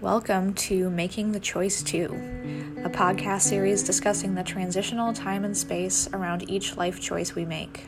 Welcome 0.00 0.54
to 0.54 0.90
Making 0.90 1.32
the 1.32 1.40
Choice 1.40 1.82
To, 1.82 2.04
a 2.84 2.88
podcast 2.88 3.40
series 3.40 3.82
discussing 3.82 4.36
the 4.36 4.44
transitional 4.44 5.12
time 5.12 5.44
and 5.44 5.56
space 5.56 6.08
around 6.12 6.48
each 6.48 6.76
life 6.76 7.00
choice 7.00 7.34
we 7.34 7.44
make. 7.44 7.86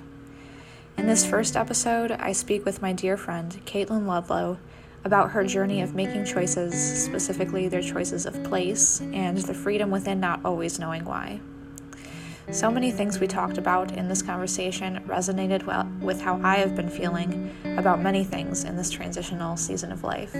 In 0.99 1.07
this 1.07 1.25
first 1.25 1.57
episode, 1.57 2.11
I 2.11 2.33
speak 2.33 2.65
with 2.65 2.83
my 2.83 2.93
dear 2.93 3.17
friend, 3.17 3.61
Caitlin 3.65 4.07
Ludlow, 4.07 4.59
about 5.05 5.31
her 5.31 5.45
journey 5.45 5.83
of 5.83 5.95
making 5.95 6.25
choices, 6.25 6.75
specifically 7.05 7.69
their 7.69 7.81
choices 7.81 8.27
of 8.27 8.43
place, 8.43 9.01
and 9.13 9.39
the 9.39 9.55
freedom 9.55 9.93
within 9.93 10.19
not 10.19 10.41
always 10.45 10.81
knowing 10.81 11.05
why. 11.05 11.39
So 12.51 12.73
many 12.73 12.91
things 12.91 13.21
we 13.21 13.29
talked 13.29 13.57
about 13.57 13.93
in 13.93 14.09
this 14.09 14.21
conversation 14.21 14.99
resonated 15.07 15.65
well 15.65 15.89
with 16.01 16.21
how 16.21 16.41
I 16.43 16.57
have 16.57 16.75
been 16.75 16.91
feeling 16.91 17.55
about 17.79 18.03
many 18.03 18.25
things 18.25 18.65
in 18.65 18.77
this 18.77 18.91
transitional 18.91 19.57
season 19.57 19.93
of 19.93 20.03
life. 20.03 20.35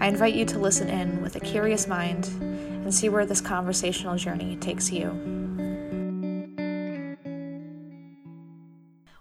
I 0.00 0.08
invite 0.08 0.34
you 0.34 0.46
to 0.46 0.58
listen 0.58 0.88
in 0.88 1.20
with 1.20 1.36
a 1.36 1.40
curious 1.40 1.86
mind 1.86 2.24
and 2.40 2.92
see 2.92 3.10
where 3.10 3.26
this 3.26 3.42
conversational 3.42 4.16
journey 4.16 4.56
takes 4.56 4.90
you. 4.90 5.10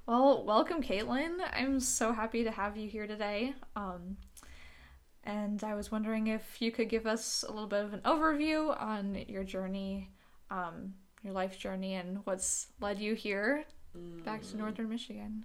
Well, 0.07 0.45
welcome, 0.45 0.81
Caitlin. 0.81 1.39
I'm 1.52 1.81
so 1.81 2.13
happy 2.13 2.45
to 2.45 2.52
have 2.52 2.77
you 2.77 2.88
here 2.88 3.07
today. 3.07 3.55
Um, 3.75 4.15
and 5.25 5.61
I 5.65 5.75
was 5.75 5.91
wondering 5.91 6.27
if 6.27 6.61
you 6.61 6.71
could 6.71 6.88
give 6.88 7.05
us 7.05 7.43
a 7.45 7.52
little 7.52 7.67
bit 7.67 7.83
of 7.83 7.93
an 7.93 7.99
overview 8.05 8.81
on 8.81 9.25
your 9.27 9.43
journey, 9.43 10.09
um, 10.49 10.93
your 11.23 11.33
life 11.33 11.59
journey, 11.59 11.95
and 11.95 12.19
what's 12.23 12.67
led 12.80 12.99
you 12.99 13.16
here 13.16 13.66
back 14.23 14.43
to 14.43 14.55
Northern 14.55 14.88
Michigan. 14.88 15.43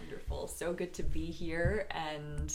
Wonderful. 0.00 0.46
So 0.46 0.72
good 0.72 0.94
to 0.94 1.02
be 1.02 1.26
here. 1.26 1.88
And 1.90 2.54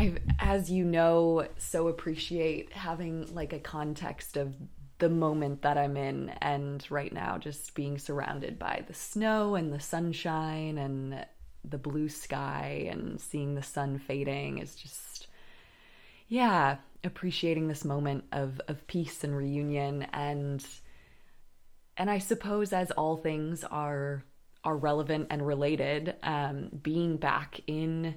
I, 0.00 0.14
as 0.38 0.70
you 0.70 0.84
know, 0.84 1.46
so 1.58 1.88
appreciate 1.88 2.72
having 2.72 3.34
like 3.34 3.52
a 3.52 3.58
context 3.58 4.38
of 4.38 4.54
the 4.98 5.10
moment 5.10 5.60
that 5.60 5.76
I'm 5.76 5.98
in. 5.98 6.30
And 6.40 6.84
right 6.90 7.12
now, 7.12 7.36
just 7.36 7.74
being 7.74 7.98
surrounded 7.98 8.58
by 8.58 8.84
the 8.86 8.94
snow 8.94 9.56
and 9.56 9.70
the 9.70 9.80
sunshine 9.80 10.78
and 10.78 11.26
the 11.64 11.76
blue 11.76 12.08
sky 12.08 12.88
and 12.90 13.20
seeing 13.20 13.54
the 13.54 13.62
sun 13.62 13.98
fading 13.98 14.56
is 14.56 14.74
just, 14.74 15.26
yeah, 16.28 16.78
appreciating 17.04 17.68
this 17.68 17.84
moment 17.84 18.24
of, 18.32 18.58
of 18.68 18.86
peace 18.86 19.22
and 19.22 19.36
reunion. 19.36 20.04
And, 20.14 20.64
and 21.98 22.10
I 22.10 22.20
suppose 22.20 22.72
as 22.72 22.90
all 22.92 23.18
things 23.18 23.64
are, 23.64 24.24
are 24.64 24.78
relevant 24.78 25.26
and 25.28 25.46
related, 25.46 26.14
um, 26.22 26.70
being 26.82 27.18
back 27.18 27.60
in 27.66 28.14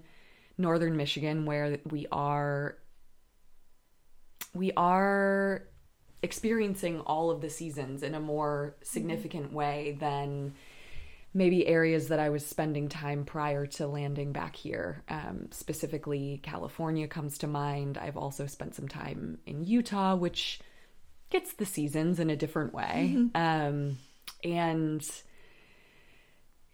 northern 0.58 0.96
Michigan 0.96 1.46
where 1.46 1.80
we 1.90 2.06
are 2.12 2.78
we 4.54 4.72
are 4.78 5.64
experiencing 6.22 7.02
all 7.02 7.32
of 7.32 7.42
the 7.42 7.50
seasons 7.50 8.04
in 8.04 8.16
a 8.16 8.20
more 8.20 8.76
significant 8.82 9.48
mm-hmm. 9.48 9.56
way 9.56 9.98
than 10.00 10.54
maybe 11.34 11.68
areas 11.68 12.10
that 12.10 12.20
I 12.20 12.30
was 12.30 12.46
spending 12.46 12.88
time 12.88 13.26
prior 13.26 13.66
to 13.66 13.88
landing 13.88 14.32
back 14.32 14.56
here. 14.56 15.04
Um, 15.10 15.48
specifically, 15.52 16.40
California 16.44 17.08
comes 17.08 17.40
to 17.40 17.48
mind. 17.48 17.98
I've 17.98 18.18
also 18.18 18.46
spent 18.46 18.76
some 18.76 18.88
time 18.88 19.40
in 19.46 19.64
Utah, 19.64 20.16
which 20.16 20.60
gets 21.30 21.54
the 21.54 21.66
seasons 21.66 22.20
in 22.20 22.30
a 22.30 22.36
different 22.36 22.74
way. 22.74 23.16
Mm-hmm. 23.16 23.36
Um, 23.36 23.98
and 24.44 25.10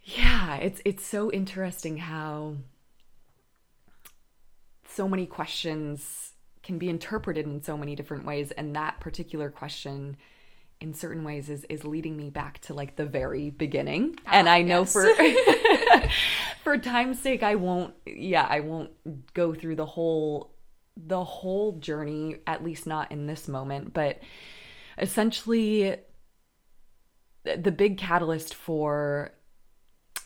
yeah, 0.04 0.58
it's 0.58 0.82
it's 0.86 1.06
so 1.06 1.32
interesting 1.32 1.98
how 1.98 2.56
so 5.00 5.08
many 5.08 5.26
questions 5.26 6.34
can 6.62 6.78
be 6.78 6.90
interpreted 6.90 7.46
in 7.46 7.64
so 7.64 7.78
many 7.78 7.96
different 7.96 8.26
ways 8.26 8.52
and 8.52 8.76
that 8.76 9.00
particular 9.00 9.50
question 9.50 10.18
in 10.82 10.94
certain 10.94 11.24
ways 11.24 11.50
is 11.50 11.64
is 11.70 11.86
leading 11.86 12.18
me 12.18 12.30
back 12.30 12.60
to 12.60 12.74
like 12.74 12.98
the 12.98 13.06
very 13.06 13.50
beginning 13.50 14.14
ah, 14.28 14.32
and 14.34 14.50
i 14.50 14.62
know 14.62 14.82
yes. 14.82 14.92
for 14.92 15.08
for 16.66 16.78
time's 16.78 17.18
sake 17.18 17.44
i 17.44 17.56
won't 17.56 17.94
yeah 18.06 18.46
i 18.50 18.60
won't 18.60 18.92
go 19.34 19.54
through 19.54 19.78
the 19.78 19.86
whole 19.86 20.54
the 20.98 21.24
whole 21.24 21.80
journey 21.80 22.36
at 22.46 22.62
least 22.62 22.86
not 22.86 23.10
in 23.10 23.26
this 23.26 23.48
moment 23.48 23.94
but 23.94 24.20
essentially 24.98 25.96
the 27.46 27.72
big 27.72 27.98
catalyst 27.98 28.54
for 28.54 29.32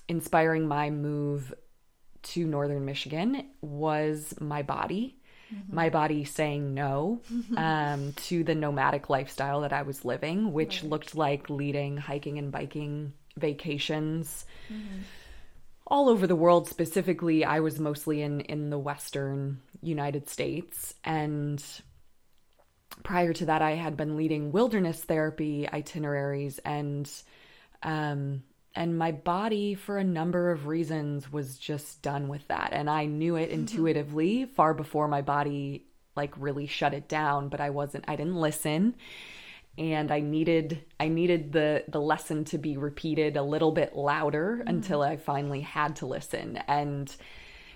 inspiring 0.09 0.67
my 0.67 0.89
move 0.89 1.53
to 2.23 2.45
northern 2.45 2.85
michigan 2.85 3.45
was 3.61 4.33
my 4.39 4.61
body 4.61 5.15
mm-hmm. 5.53 5.75
my 5.75 5.89
body 5.89 6.23
saying 6.23 6.73
no 6.73 7.21
um, 7.57 8.13
to 8.13 8.43
the 8.43 8.55
nomadic 8.55 9.09
lifestyle 9.09 9.61
that 9.61 9.73
I 9.73 9.83
was 9.83 10.05
living, 10.05 10.53
which 10.53 10.81
right. 10.81 10.89
looked 10.89 11.15
like 11.15 11.49
leading 11.49 11.97
hiking 11.97 12.37
and 12.37 12.51
biking 12.51 13.13
vacations 13.37 14.45
mm-hmm. 14.71 15.01
all 15.87 16.09
over 16.09 16.27
the 16.27 16.35
world. 16.35 16.67
Specifically, 16.67 17.45
I 17.45 17.59
was 17.59 17.79
mostly 17.79 18.21
in 18.21 18.41
in 18.41 18.69
the 18.69 18.79
Western 18.79 19.61
United 19.81 20.29
States, 20.29 20.93
and 21.03 21.63
prior 23.03 23.33
to 23.33 23.45
that, 23.45 23.61
I 23.61 23.71
had 23.71 23.97
been 23.97 24.17
leading 24.17 24.51
wilderness 24.51 25.03
therapy 25.03 25.67
itineraries 25.71 26.59
and. 26.59 27.09
Um, 27.85 28.43
and 28.75 28.97
my 28.97 29.11
body 29.11 29.75
for 29.75 29.97
a 29.97 30.03
number 30.03 30.51
of 30.51 30.67
reasons 30.67 31.31
was 31.31 31.57
just 31.57 32.01
done 32.01 32.27
with 32.27 32.47
that 32.47 32.69
and 32.73 32.89
i 32.89 33.05
knew 33.05 33.35
it 33.35 33.49
mm-hmm. 33.49 33.61
intuitively 33.61 34.45
far 34.45 34.73
before 34.73 35.07
my 35.07 35.21
body 35.21 35.85
like 36.15 36.33
really 36.37 36.67
shut 36.67 36.93
it 36.93 37.07
down 37.07 37.49
but 37.49 37.61
i 37.61 37.69
wasn't 37.69 38.03
i 38.07 38.15
didn't 38.15 38.35
listen 38.35 38.95
and 39.77 40.11
i 40.11 40.19
needed 40.19 40.83
i 40.99 41.07
needed 41.07 41.51
the 41.51 41.83
the 41.87 42.01
lesson 42.01 42.43
to 42.43 42.57
be 42.57 42.77
repeated 42.77 43.37
a 43.37 43.43
little 43.43 43.71
bit 43.71 43.95
louder 43.95 44.57
mm-hmm. 44.59 44.67
until 44.67 45.01
i 45.01 45.17
finally 45.17 45.61
had 45.61 45.95
to 45.95 46.05
listen 46.05 46.57
and 46.67 47.15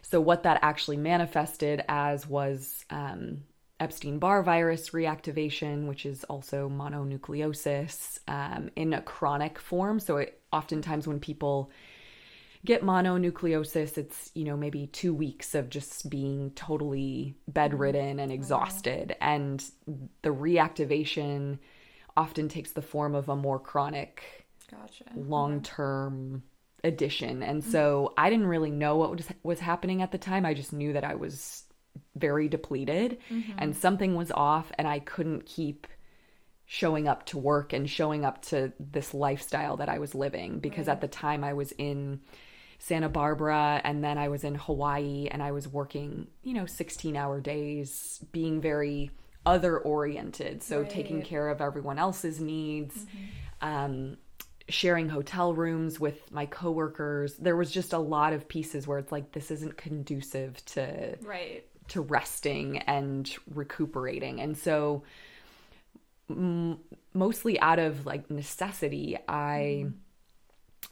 so 0.02 0.22
what 0.22 0.44
that 0.44 0.60
actually 0.62 0.96
manifested 0.96 1.84
as 1.90 2.26
was 2.26 2.86
um, 2.90 3.44
Epstein 3.80 4.20
Barr 4.20 4.42
virus 4.42 4.92
reactivation, 4.92 5.88
which 5.88 6.06
is 6.06 6.24
also 6.26 6.70
mononucleosis 6.70 8.20
um, 8.28 8.70
in 8.76 8.94
a 8.94 9.02
chronic 9.02 9.60
form. 9.60 10.00
So, 10.00 10.18
it, 10.18 10.37
oftentimes 10.52 11.08
when 11.08 11.20
people 11.20 11.72
get 12.66 12.84
mononucleosis, 12.84 13.98
it's, 13.98 14.32
you 14.34 14.44
know, 14.44 14.58
maybe 14.58 14.88
two 14.88 15.14
weeks 15.14 15.56
of 15.56 15.70
just 15.70 16.10
being 16.10 16.52
totally 16.52 17.36
bedridden 17.48 18.20
and 18.20 18.32
exhausted. 18.32 19.16
And 19.22 19.64
the 20.22 20.30
reactivation 20.30 21.60
often 22.16 22.50
takes 22.50 22.72
the 22.72 22.82
form 22.82 23.16
of 23.16 23.30
a 23.30 23.36
more 23.36 23.60
chronic, 23.60 24.48
gotcha. 24.70 25.06
long 25.16 25.62
term 25.62 26.44
addition. 26.84 27.44
And 27.44 27.64
so 27.64 28.14
I 28.18 28.30
didn't 28.30 28.48
really 28.48 28.72
know 28.72 28.98
what 28.98 29.12
was, 29.12 29.28
was 29.44 29.60
happening 29.60 30.02
at 30.02 30.12
the 30.12 30.18
time. 30.18 30.46
I 30.46 30.54
just 30.54 30.74
knew 30.74 30.94
that 30.94 31.04
I 31.04 31.16
was 31.16 31.64
very 32.16 32.48
depleted 32.48 33.18
mm-hmm. 33.30 33.52
and 33.58 33.76
something 33.76 34.16
was 34.16 34.32
off 34.32 34.72
and 34.78 34.88
I 34.88 35.00
couldn't 35.00 35.46
keep 35.46 35.88
showing 36.70 37.08
up 37.08 37.26
to 37.26 37.38
work 37.38 37.72
and 37.72 37.90
showing 37.90 38.26
up 38.26 38.42
to 38.42 38.74
this 38.78 39.14
lifestyle 39.14 39.78
that 39.78 39.88
I 39.88 40.00
was 40.00 40.14
living 40.14 40.60
because 40.60 40.88
right. 40.88 40.94
at 40.94 41.02
the 41.02 41.08
time 41.08 41.44
I 41.46 41.54
was 41.54 41.72
in 41.72 42.20
Santa 42.78 43.08
Barbara 43.08 43.80
and 43.86 44.04
then 44.04 44.18
I 44.18 44.28
was 44.28 44.44
in 44.44 44.56
Hawaii 44.56 45.30
and 45.32 45.42
I 45.42 45.54
was 45.54 45.66
working, 45.66 46.28
you 46.44 46.54
know, 46.54 46.66
16 46.66 47.16
hour 47.16 47.40
days, 47.40 48.22
being 48.34 48.60
very 48.60 49.12
other 49.46 49.78
oriented. 49.78 50.62
So 50.62 50.82
right. 50.82 50.90
taking 50.90 51.22
care 51.22 51.48
of 51.48 51.62
everyone 51.62 51.98
else's 52.00 52.42
needs, 52.42 52.96
mm-hmm. 52.98 53.68
um, 53.68 54.18
sharing 54.68 55.08
hotel 55.08 55.54
rooms 55.54 56.02
with 56.02 56.30
my 56.34 56.46
coworkers. 56.48 57.38
There 57.38 57.56
was 57.56 57.72
just 57.72 57.94
a 57.94 57.98
lot 57.98 58.34
of 58.34 58.50
pieces 58.50 58.86
where 58.86 59.00
it's 59.00 59.12
like, 59.14 59.32
this 59.32 59.52
isn't 59.52 59.78
conducive 59.78 60.64
to 60.66 61.18
right 61.22 61.64
to 61.88 62.02
resting 62.02 62.80
and 62.80 63.34
recuperating. 63.54 64.42
And 64.42 64.58
so 64.58 65.04
m- 66.30 66.80
mostly 67.14 67.60
out 67.60 67.80
of 67.80 68.06
like 68.06 68.30
necessity, 68.30 69.18
I 69.28 69.86
mm. 69.86 69.94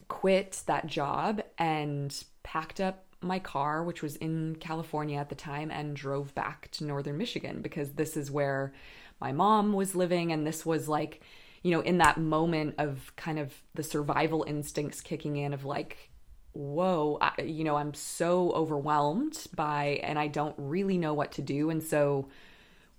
quit 0.07 0.63
that 0.65 0.87
job 0.87 1.41
and 1.57 2.23
packed 2.43 2.79
up 2.79 3.05
my 3.21 3.39
car, 3.39 3.83
which 3.83 4.01
was 4.01 4.15
in 4.17 4.55
California 4.59 5.19
at 5.19 5.29
the 5.29 5.35
time, 5.35 5.71
and 5.71 5.95
drove 5.95 6.33
back 6.35 6.69
to 6.71 6.83
northern 6.83 7.17
Michigan 7.17 7.61
because 7.61 7.93
this 7.93 8.15
is 8.15 8.31
where 8.31 8.73
my 9.19 9.31
mom 9.31 9.73
was 9.73 9.95
living. 9.95 10.31
And 10.31 10.45
this 10.45 10.65
was 10.65 10.87
like, 10.87 11.21
you 11.63 11.71
know, 11.71 11.81
in 11.81 11.97
that 11.97 12.17
moment 12.17 12.75
of 12.77 13.11
kind 13.15 13.39
of 13.39 13.53
the 13.73 13.83
survival 13.83 14.43
instincts 14.47 15.01
kicking 15.01 15.37
in 15.37 15.53
of 15.53 15.65
like, 15.65 16.11
whoa, 16.53 17.17
I, 17.19 17.41
you 17.41 17.63
know, 17.63 17.75
I'm 17.75 17.93
so 17.93 18.51
overwhelmed 18.51 19.45
by, 19.55 19.99
and 20.03 20.17
I 20.17 20.27
don't 20.27 20.55
really 20.57 20.97
know 20.97 21.13
what 21.13 21.33
to 21.33 21.41
do. 21.41 21.69
And 21.69 21.83
so, 21.83 22.29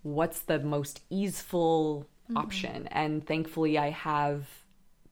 what's 0.03 0.41
the 0.41 0.59
most 0.61 1.01
easeful 1.11 2.07
mm-hmm. 2.31 2.37
option? 2.37 2.87
And 2.89 3.27
thankfully, 3.27 3.79
I 3.79 3.91
have 3.91 4.47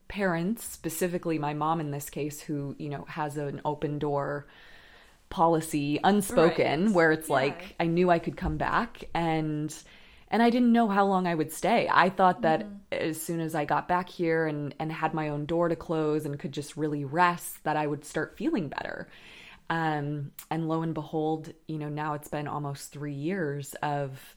parents, 0.07 0.63
specifically 0.65 1.39
my 1.39 1.53
mom 1.53 1.79
in 1.79 1.91
this 1.91 2.09
case, 2.09 2.41
who, 2.41 2.75
you 2.79 2.89
know, 2.89 3.05
has 3.09 3.37
an 3.37 3.61
open 3.65 3.99
door 3.99 4.47
policy 5.29 5.99
unspoken 6.03 6.93
Right. 6.93 6.93
where 6.93 7.11
it's 7.11 7.29
Yeah. 7.29 7.33
like 7.33 7.75
I 7.79 7.87
knew 7.87 8.09
I 8.09 8.19
could 8.19 8.37
come 8.37 8.57
back 8.57 9.03
and 9.13 9.75
and 10.29 10.41
I 10.43 10.49
didn't 10.49 10.71
know 10.73 10.87
how 10.87 11.05
long 11.05 11.27
I 11.27 11.35
would 11.35 11.51
stay. 11.51 11.87
I 11.91 12.09
thought 12.09 12.41
that 12.43 12.65
Mm-hmm. 12.65 12.77
as 12.91 13.21
soon 13.21 13.39
as 13.39 13.55
I 13.55 13.65
got 13.65 13.87
back 13.87 14.09
here 14.09 14.45
and 14.47 14.73
and 14.79 14.91
had 14.91 15.13
my 15.13 15.29
own 15.29 15.45
door 15.45 15.69
to 15.69 15.75
close 15.75 16.25
and 16.25 16.39
could 16.39 16.51
just 16.51 16.77
really 16.77 17.05
rest 17.05 17.63
that 17.63 17.77
I 17.77 17.87
would 17.87 18.05
start 18.05 18.37
feeling 18.37 18.69
better. 18.69 19.09
Um 19.69 20.31
and 20.51 20.67
lo 20.67 20.81
and 20.83 20.93
behold, 20.93 21.53
you 21.67 21.79
know, 21.79 21.89
now 21.89 22.13
it's 22.13 22.27
been 22.29 22.47
almost 22.47 22.91
3 22.91 23.13
years 23.13 23.73
of 23.83 24.35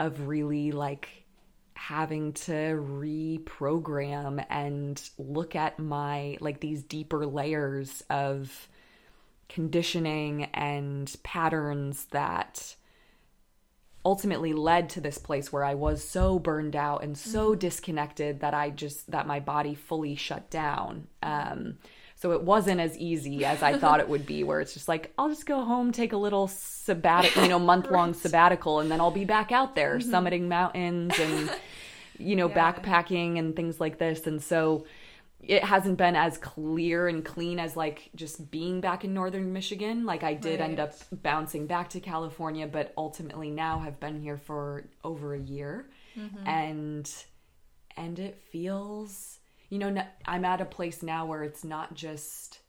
of 0.00 0.28
really 0.28 0.72
like 0.72 1.23
having 1.74 2.32
to 2.32 2.52
reprogram 2.52 4.44
and 4.48 5.10
look 5.18 5.56
at 5.56 5.78
my 5.78 6.36
like 6.40 6.60
these 6.60 6.82
deeper 6.82 7.26
layers 7.26 8.02
of 8.08 8.68
conditioning 9.48 10.44
and 10.54 11.14
patterns 11.22 12.06
that 12.06 12.76
ultimately 14.04 14.52
led 14.52 14.88
to 14.90 15.00
this 15.00 15.18
place 15.18 15.52
where 15.52 15.64
I 15.64 15.74
was 15.74 16.06
so 16.06 16.38
burned 16.38 16.76
out 16.76 17.02
and 17.02 17.16
so 17.16 17.54
disconnected 17.54 18.40
that 18.40 18.54
I 18.54 18.70
just 18.70 19.10
that 19.10 19.26
my 19.26 19.40
body 19.40 19.74
fully 19.74 20.14
shut 20.14 20.50
down. 20.50 21.08
Um 21.22 21.78
so 22.24 22.32
it 22.32 22.40
wasn't 22.40 22.80
as 22.80 22.96
easy 22.96 23.44
as 23.44 23.62
I 23.62 23.76
thought 23.76 24.00
it 24.00 24.08
would 24.08 24.24
be 24.24 24.44
where 24.44 24.62
it's 24.62 24.72
just 24.72 24.88
like 24.88 25.12
I'll 25.18 25.28
just 25.28 25.44
go 25.44 25.62
home 25.62 25.92
take 25.92 26.14
a 26.14 26.16
little 26.16 26.48
sabbatical, 26.48 27.42
you 27.42 27.50
know, 27.50 27.58
month 27.58 27.90
long 27.90 28.14
sabbatical 28.24 28.80
and 28.80 28.90
then 28.90 28.98
I'll 28.98 29.10
be 29.10 29.26
back 29.26 29.52
out 29.52 29.74
there 29.74 29.98
mm-hmm. 29.98 30.10
summiting 30.10 30.48
mountains 30.48 31.12
and 31.18 31.54
you 32.18 32.34
know, 32.34 32.48
Yeah. 32.48 32.72
backpacking 32.72 33.38
and 33.38 33.54
things 33.54 33.78
like 33.78 33.98
this. 33.98 34.26
And 34.26 34.42
so 34.42 34.86
it 35.42 35.64
hasn't 35.64 35.98
been 35.98 36.16
as 36.16 36.38
clear 36.38 37.08
and 37.08 37.22
clean 37.22 37.58
as 37.58 37.76
like 37.76 38.08
just 38.14 38.50
being 38.50 38.80
back 38.80 39.04
in 39.04 39.12
northern 39.12 39.52
Michigan. 39.52 40.06
Like 40.06 40.22
I 40.22 40.32
did 40.32 40.62
end 40.62 40.80
up 40.80 40.94
bouncing 41.12 41.66
back 41.66 41.90
to 41.90 42.00
California, 42.00 42.66
but 42.66 42.94
ultimately 42.96 43.50
now 43.50 43.80
have 43.80 44.00
been 44.00 44.18
here 44.18 44.38
for 44.38 44.84
over 45.02 45.34
a 45.34 45.38
year, 45.38 45.90
mm-hmm. 46.18 46.48
and 46.48 47.12
and 47.98 48.18
it 48.18 48.40
feels, 48.50 49.40
you 49.74 49.80
know, 49.80 50.04
I'm 50.24 50.44
at 50.44 50.60
a 50.60 50.64
place 50.64 51.02
now 51.02 51.26
where 51.26 51.42
it's 51.42 51.64
not 51.64 51.94
just 51.94 52.60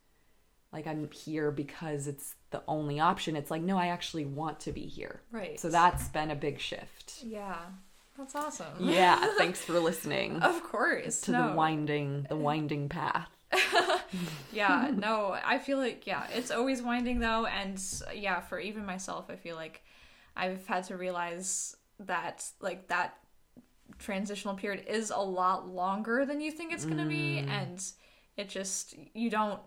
like 0.73 0.87
I'm 0.87 1.07
here 1.11 1.51
because 1.51 2.07
it's 2.07 2.33
the 2.49 2.63
only 2.67 2.99
option. 2.99 3.35
It's 3.35 3.51
like 3.51 3.61
no, 3.61 3.77
I 3.77 3.87
actually 3.87 4.25
want 4.25 4.59
to 4.61 4.71
be 4.71 4.87
here. 4.87 5.21
Right. 5.31 5.59
So 5.59 5.69
that's 5.69 6.07
been 6.07 6.31
a 6.31 6.35
big 6.35 6.59
shift. 6.59 7.19
Yeah. 7.23 7.57
That's 8.17 8.33
awesome. 8.33 8.73
Yeah. 8.79 9.23
thanks 9.37 9.61
for 9.61 9.79
listening 9.79 10.41
Of 10.41 10.63
course. 10.63 11.21
to 11.21 11.31
no. 11.31 11.49
the 11.49 11.55
winding 11.55 12.25
the 12.27 12.35
winding 12.35 12.89
path. 12.89 13.29
yeah 14.51 14.91
no 14.93 15.37
i 15.45 15.57
feel 15.59 15.77
like 15.77 16.05
yeah 16.07 16.25
it's 16.33 16.51
always 16.51 16.81
winding 16.81 17.19
though 17.19 17.45
and 17.45 17.81
yeah 18.13 18.41
for 18.41 18.59
even 18.59 18.85
myself 18.85 19.25
i 19.29 19.35
feel 19.35 19.55
like 19.55 19.81
i've 20.35 20.65
had 20.65 20.83
to 20.83 20.97
realize 20.97 21.77
that 21.99 22.43
like 22.59 22.87
that 22.89 23.13
transitional 23.99 24.55
period 24.55 24.85
is 24.87 25.09
a 25.09 25.17
lot 25.17 25.67
longer 25.67 26.25
than 26.25 26.41
you 26.41 26.51
think 26.51 26.73
it's 26.73 26.85
going 26.85 26.97
to 26.97 27.05
be 27.05 27.43
mm. 27.43 27.49
and 27.49 27.83
it 28.37 28.49
just 28.49 28.95
you 29.13 29.29
don't 29.29 29.59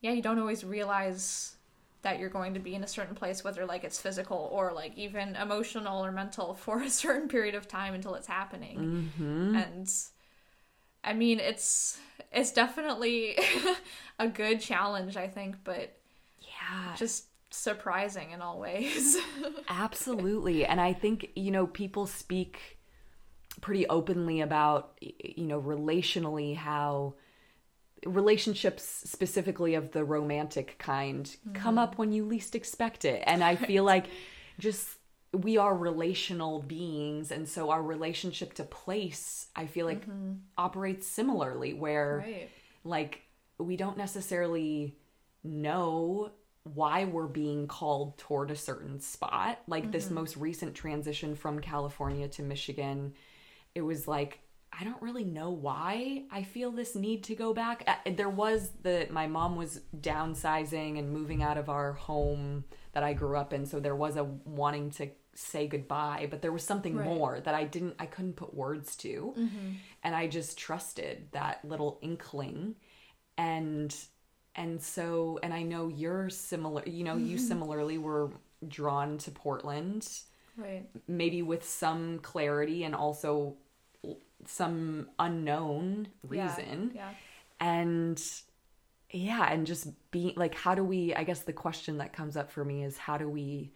yeah 0.00 0.12
you 0.12 0.22
don't 0.22 0.38
always 0.38 0.64
realize 0.64 1.56
that 2.02 2.18
you're 2.18 2.30
going 2.30 2.54
to 2.54 2.60
be 2.60 2.74
in 2.74 2.82
a 2.82 2.86
certain 2.86 3.14
place 3.14 3.44
whether 3.44 3.66
like 3.66 3.84
it's 3.84 4.00
physical 4.00 4.48
or 4.52 4.72
like 4.72 4.96
even 4.96 5.36
emotional 5.36 6.04
or 6.04 6.12
mental 6.12 6.54
for 6.64 6.80
a 6.82 6.90
certain 6.90 7.28
period 7.28 7.54
of 7.54 7.66
time 7.68 7.94
until 7.94 8.14
it's 8.14 8.26
happening 8.26 9.10
mm-hmm. 9.18 9.54
and 9.54 9.90
I 11.02 11.14
mean, 11.14 11.40
it's 11.40 11.98
it's 12.32 12.52
definitely 12.52 13.38
a 14.18 14.28
good 14.28 14.60
challenge, 14.60 15.16
I 15.16 15.28
think, 15.28 15.56
but 15.64 15.96
Yeah. 16.40 16.94
just 16.96 17.26
surprising 17.50 18.30
in 18.30 18.40
all 18.42 18.60
ways. 18.60 19.16
Absolutely. 19.68 20.64
And 20.64 20.80
I 20.80 20.92
think, 20.92 21.30
you 21.34 21.50
know, 21.50 21.66
people 21.66 22.06
speak 22.06 22.78
pretty 23.60 23.86
openly 23.88 24.40
about, 24.40 24.98
you 25.00 25.44
know, 25.44 25.60
relationally 25.60 26.56
how 26.56 27.14
relationships 28.06 28.82
specifically 28.82 29.74
of 29.74 29.92
the 29.92 30.04
romantic 30.04 30.78
kind 30.78 31.24
mm-hmm. 31.24 31.52
come 31.52 31.78
up 31.78 31.98
when 31.98 32.12
you 32.12 32.24
least 32.24 32.54
expect 32.54 33.04
it. 33.04 33.22
And 33.26 33.44
I 33.44 33.56
feel 33.56 33.84
like 33.84 34.06
just 34.58 34.88
we 35.32 35.58
are 35.58 35.76
relational 35.76 36.60
beings 36.62 37.30
and 37.30 37.48
so 37.48 37.70
our 37.70 37.82
relationship 37.82 38.52
to 38.54 38.64
place 38.64 39.46
I 39.54 39.66
feel 39.66 39.86
like 39.86 40.02
mm-hmm. 40.02 40.32
operates 40.58 41.06
similarly 41.06 41.72
where 41.72 42.24
Right. 42.26 42.48
like 42.82 43.22
we 43.58 43.76
don't 43.76 43.96
necessarily 43.96 44.96
know 45.44 46.32
why 46.64 47.04
we're 47.04 47.26
being 47.26 47.68
called 47.68 48.18
toward 48.18 48.50
a 48.50 48.56
certain 48.56 49.00
spot. 49.00 49.60
Like 49.66 49.92
this 49.92 50.06
mm-hmm. 50.06 50.14
most 50.16 50.36
recent 50.36 50.74
transition 50.74 51.36
from 51.36 51.60
california 51.60 52.28
to 52.28 52.42
michigan 52.42 53.14
it 53.74 53.82
was 53.82 54.06
like 54.08 54.40
i 54.72 54.84
don't 54.84 55.00
really 55.02 55.24
know 55.24 55.50
why 55.50 56.22
i 56.30 56.42
feel 56.42 56.70
this 56.70 56.94
need 56.94 57.24
to 57.24 57.34
go 57.34 57.52
back. 57.52 57.88
There 58.16 58.28
was 58.28 58.70
the 58.82 59.08
my 59.10 59.26
mom 59.26 59.56
was 59.56 59.80
downsizing 59.98 60.98
and 60.98 61.12
moving 61.12 61.42
out 61.42 61.58
of 61.58 61.68
our 61.68 61.92
home 61.92 62.64
that 62.92 63.02
i 63.02 63.12
grew 63.12 63.36
up 63.36 63.52
in 63.52 63.66
so 63.66 63.80
there 63.80 63.96
was 63.96 64.16
a 64.16 64.24
wanting 64.24 64.90
to 64.92 65.08
say 65.34 65.66
goodbye 65.66 66.26
but 66.30 66.42
there 66.42 66.52
was 66.52 66.64
something 66.64 66.96
Right. 66.96 67.06
more 67.06 67.40
that 67.40 67.54
i 67.54 67.64
didn't 67.64 67.94
i 67.98 68.06
couldn't 68.06 68.34
put 68.36 68.54
words 68.54 68.96
to. 68.96 69.34
Mm-hmm. 69.38 69.72
And 70.02 70.14
i 70.14 70.26
just 70.26 70.58
trusted 70.58 71.28
that 71.32 71.64
little 71.64 71.98
inkling. 72.02 72.76
And 73.38 73.94
and 74.54 74.82
so 74.82 75.38
and 75.42 75.54
i 75.54 75.62
know 75.62 75.88
you're 75.88 76.28
similar 76.28 76.82
you 76.86 77.04
know 77.04 77.16
you 77.16 77.36
mm-hmm. 77.36 77.46
similarly 77.46 77.98
were 77.98 78.30
drawn 78.66 79.16
to 79.18 79.30
portland 79.30 80.08
Right. 80.60 80.86
maybe 81.08 81.42
with 81.42 81.64
some 81.68 82.18
clarity 82.20 82.84
and 82.84 82.94
also 82.94 83.56
some 84.46 85.08
unknown 85.18 86.08
reason 86.26 86.92
Yeah. 86.94 87.10
and 87.60 88.22
yeah 89.10 89.52
and 89.52 89.66
just 89.66 89.88
being 90.10 90.32
like 90.36 90.54
how 90.54 90.74
do 90.74 90.82
we 90.84 91.14
i 91.14 91.24
guess 91.24 91.40
the 91.40 91.52
question 91.52 91.98
that 91.98 92.12
comes 92.12 92.36
up 92.36 92.50
for 92.50 92.64
me 92.64 92.82
is 92.84 92.96
how 92.96 93.18
do 93.18 93.28
we 93.28 93.72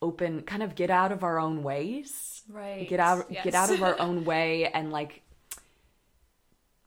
open 0.00 0.42
kind 0.42 0.62
of 0.62 0.74
get 0.74 0.90
out 0.90 1.12
of 1.12 1.22
our 1.22 1.38
own 1.38 1.62
ways 1.62 2.42
Right. 2.48 2.86
get 2.88 3.00
out 3.00 3.26
Yes. 3.30 3.44
get 3.44 3.54
out 3.54 3.70
of 3.70 3.82
our 3.82 3.98
own 4.06 4.24
way 4.24 4.66
and 4.68 4.90
like 4.92 5.22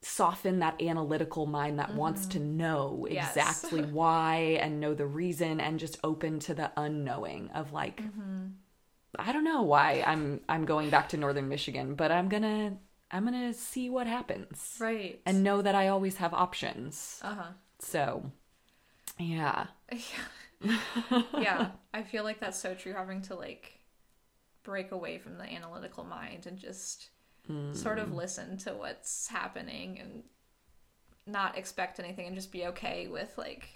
soften 0.02 0.60
that 0.60 0.82
analytical 0.82 1.46
mind 1.46 1.80
that 1.80 1.94
wants 1.96 2.28
to 2.28 2.40
know 2.40 3.04
Mm-hmm. 3.04 3.14
Yes. 3.14 3.36
exactly 3.36 3.82
why 4.00 4.58
and 4.62 4.80
know 4.80 4.94
the 4.94 5.06
reason 5.06 5.60
and 5.60 5.80
just 5.80 5.98
open 6.04 6.40
to 6.42 6.54
the 6.54 6.72
unknowing 6.78 7.50
of 7.54 7.74
like 7.74 8.02
Mm-hmm. 8.02 8.46
I 9.18 9.32
don't 9.32 9.44
know 9.44 9.62
why 9.62 10.04
I'm 10.06 10.42
I'm 10.50 10.66
going 10.66 10.90
back 10.90 11.10
to 11.10 11.18
northern 11.18 11.50
Michigan, 11.50 11.96
but 11.96 12.12
I'm 12.12 12.30
going 12.30 12.44
to 12.44 12.74
I'm 13.10 13.26
going 13.26 13.52
to 13.52 13.58
see 13.58 13.90
what 13.90 14.08
happens. 14.08 14.76
Right. 14.80 15.22
And 15.26 15.44
know 15.44 15.62
that 15.62 15.76
I 15.76 15.88
always 15.88 16.18
have 16.18 16.34
options. 16.34 17.20
uh 17.24 17.36
huh. 17.36 17.52
So, 17.80 18.32
yeah. 19.20 19.68
yeah. 20.62 21.70
I 21.94 22.04
feel 22.04 22.24
like 22.24 22.40
that's 22.40 22.60
so 22.60 22.74
true. 22.74 22.94
Having 22.94 23.24
to 23.24 23.36
like 23.36 23.80
break 24.64 24.92
away 24.92 25.18
from 25.20 25.38
the 25.38 25.46
analytical 25.46 26.04
mind 26.04 26.46
and 26.46 26.58
just 26.58 27.10
sort 27.72 27.98
of 27.98 28.14
listen 28.14 28.58
to 28.58 28.72
what's 28.72 29.30
happening 29.30 30.00
and 30.00 30.24
not 31.26 31.58
expect 31.58 31.98
anything 32.00 32.28
and 32.28 32.36
just 32.36 32.52
be 32.52 32.66
okay 32.66 33.08
with 33.08 33.34
like 33.38 33.70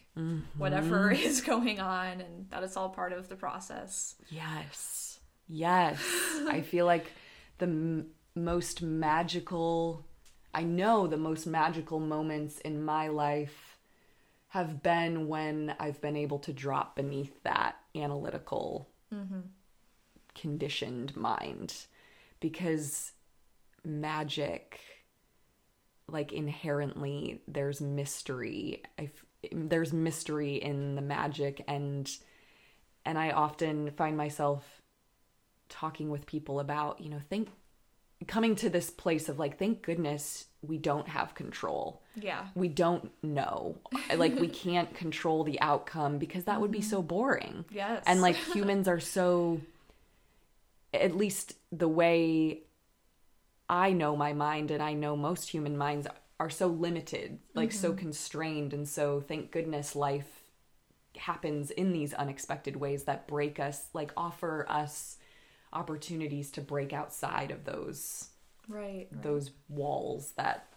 whatever 0.58 1.10
is 1.12 1.40
going 1.42 1.80
on 1.80 2.20
and 2.20 2.50
that 2.50 2.64
it's 2.64 2.76
all 2.76 2.90
part 2.90 3.14
of 3.14 3.30
the 3.30 3.36
process. 3.36 4.16
Yes. 4.30 5.11
Yes. 5.52 6.02
I 6.48 6.62
feel 6.72 6.86
like 6.86 7.12
the 7.58 7.66
m- 7.66 8.08
most 8.34 8.82
magical, 8.82 10.06
I 10.54 10.64
know 10.64 11.08
the 11.08 11.18
most 11.18 11.46
magical 11.46 12.00
moments 12.00 12.60
in 12.60 12.84
my 12.84 13.10
life 13.10 13.78
have 14.48 14.82
been 14.82 15.28
when 15.28 15.76
I've 15.80 16.02
been 16.02 16.16
able 16.16 16.40
to 16.40 16.54
drop 16.54 16.96
beneath 16.96 17.44
that 17.44 17.76
analytical, 17.96 18.90
mm-hmm. 19.14 19.42
conditioned 20.36 21.16
mind. 21.16 21.74
Because 22.40 23.12
magic, 23.84 24.80
like 26.08 26.32
inherently, 26.32 27.42
there's 27.48 27.82
mystery. 27.82 28.84
I 28.98 29.04
f- 29.04 29.52
there's 29.52 29.92
mystery 29.92 30.56
in 30.56 30.96
the 30.96 31.02
magic 31.02 31.64
and 31.68 32.10
and 33.04 33.18
I 33.18 33.32
often 33.32 33.92
find 33.92 34.16
myself 34.16 34.81
talking 35.72 36.10
with 36.10 36.26
people 36.28 36.60
about, 36.60 37.02
you 37.02 37.10
know, 37.10 37.22
think 37.30 37.50
coming 38.28 38.56
to 38.56 38.70
this 38.70 38.92
place 38.92 39.30
of 39.30 39.40
like 39.40 39.58
thank 39.58 39.82
goodness 39.82 40.46
we 40.62 40.78
don't 40.78 41.08
have 41.08 41.34
control. 41.34 42.02
Yeah. 42.16 42.46
We 42.54 42.68
don't 42.68 43.12
know. 43.24 43.78
like 44.16 44.40
we 44.40 44.48
can't 44.48 44.94
control 44.96 45.44
the 45.44 45.60
outcome 45.60 46.20
because 46.20 46.44
that 46.44 46.62
would 46.62 46.72
be 46.72 46.82
so 46.82 47.00
mm-hmm. 47.00 47.08
boring. 47.08 47.66
Yes. 47.72 48.04
And 48.06 48.22
like 48.22 48.36
humans 48.54 48.88
are 48.88 49.00
so 49.00 49.62
at 50.94 51.16
least 51.16 51.56
the 51.72 51.88
way 51.88 52.62
I 53.70 53.94
know 53.94 54.16
my 54.16 54.34
mind 54.34 54.70
and 54.70 54.84
I 54.84 54.94
know 54.94 55.16
most 55.16 55.50
human 55.50 55.78
minds 55.78 56.08
are 56.40 56.50
so 56.50 56.68
limited, 56.68 57.40
like 57.56 57.72
so 57.72 57.90
mm-hmm. 57.90 58.00
constrained 58.00 58.74
and 58.74 58.88
so 58.88 59.22
thank 59.22 59.52
goodness 59.52 59.96
life 59.96 60.42
happens 61.18 61.72
in 61.72 61.92
these 61.92 62.14
unexpected 62.14 62.76
ways 62.76 63.04
that 63.04 63.28
break 63.28 63.60
us 63.60 63.88
like 63.94 64.12
offer 64.16 64.66
us 64.70 65.18
opportunities 65.74 66.52
to 66.52 66.62
break 66.62 66.94
outside 66.94 67.52
of 67.52 67.64
those 67.66 68.30
right, 68.68 69.08
right. 69.12 69.24
those 69.24 69.52
walls 69.70 70.34
that 70.38 70.68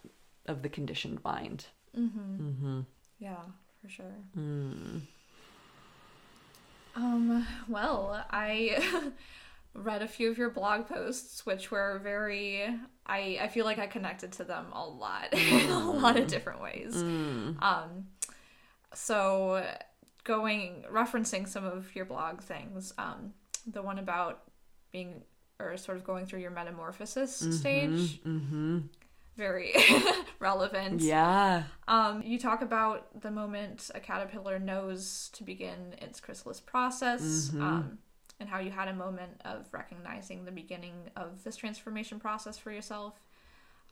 of 0.47 0.61
the 0.61 0.69
conditioned 0.69 1.23
mind 1.23 1.65
Mm-hmm. 1.97 2.47
mm-hmm. 2.47 2.79
Yeah, 3.19 3.41
for 3.81 3.89
sure. 3.89 4.15
mm. 4.37 5.01
Um, 6.95 7.45
well, 7.67 8.25
I 8.29 9.11
read 9.73 10.01
a 10.01 10.07
few 10.07 10.31
of 10.31 10.37
your 10.37 10.49
blog 10.49 10.87
posts, 10.87 11.45
which 11.45 11.71
were 11.71 11.99
very 12.03 12.63
I 13.05 13.39
I 13.41 13.47
feel 13.47 13.65
like 13.65 13.79
I 13.79 13.87
connected 13.87 14.31
to 14.33 14.43
them 14.43 14.67
a 14.73 14.85
lot 14.85 15.33
in 15.33 15.69
a 15.69 15.91
lot 15.91 16.17
of 16.17 16.27
different 16.27 16.61
ways. 16.61 16.95
Mm. 16.95 17.61
Um, 17.61 18.07
so 18.93 19.65
going 20.23 20.85
referencing 20.91 21.47
some 21.47 21.65
of 21.65 21.95
your 21.95 22.05
blog 22.05 22.41
things, 22.41 22.93
um, 22.97 23.33
the 23.67 23.81
one 23.81 23.99
about 23.99 24.41
being 24.95 25.21
or 25.59 25.75
sort 25.77 25.97
of 25.97 26.03
going 26.03 26.25
through 26.25 26.39
your 26.45 26.51
metamorphosis 26.51 27.35
stage, 27.59 28.21
mm-hmm. 28.23 28.79
very 29.37 29.73
relevant. 30.39 31.01
yeah 31.01 31.63
Um, 31.87 32.21
you 32.23 32.37
talk 32.39 32.61
about 32.61 33.21
the 33.21 33.31
moment 33.31 33.89
a 33.95 33.99
caterpillar 33.99 34.59
knows 34.59 35.29
to 35.33 35.43
begin 35.43 35.95
its 36.05 36.19
chrysalis 36.19 36.59
process, 36.59 37.23
Mhm. 37.53 37.61
um, 37.61 37.97
and 38.39 38.49
how 38.49 38.59
you 38.59 38.71
had 38.71 38.87
a 38.89 38.93
moment 38.93 39.41
of 39.45 39.65
recognizing 39.71 40.43
the 40.45 40.51
beginning 40.51 40.95
of 41.15 41.43
this 41.45 41.55
transformation 41.55 42.19
process 42.19 42.57
for 42.57 42.71
yourself. 42.71 43.13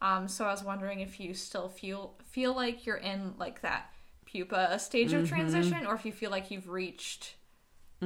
Um, 0.01 0.27
so 0.27 0.45
I 0.45 0.51
was 0.51 0.63
wondering 0.63 0.99
if 0.99 1.19
you 1.21 1.33
still 1.33 1.69
feel 1.69 2.01
feel 2.35 2.53
like 2.63 2.85
you're 2.85 3.03
in 3.11 3.35
like 3.37 3.61
that 3.61 3.83
pupa 4.25 4.77
stage 4.79 5.13
of 5.13 5.27
transition, 5.29 5.85
or 5.87 5.95
if 5.95 6.05
you 6.05 6.11
feel 6.11 6.31
like 6.31 6.51
you've 6.51 6.67
reached 6.67 7.35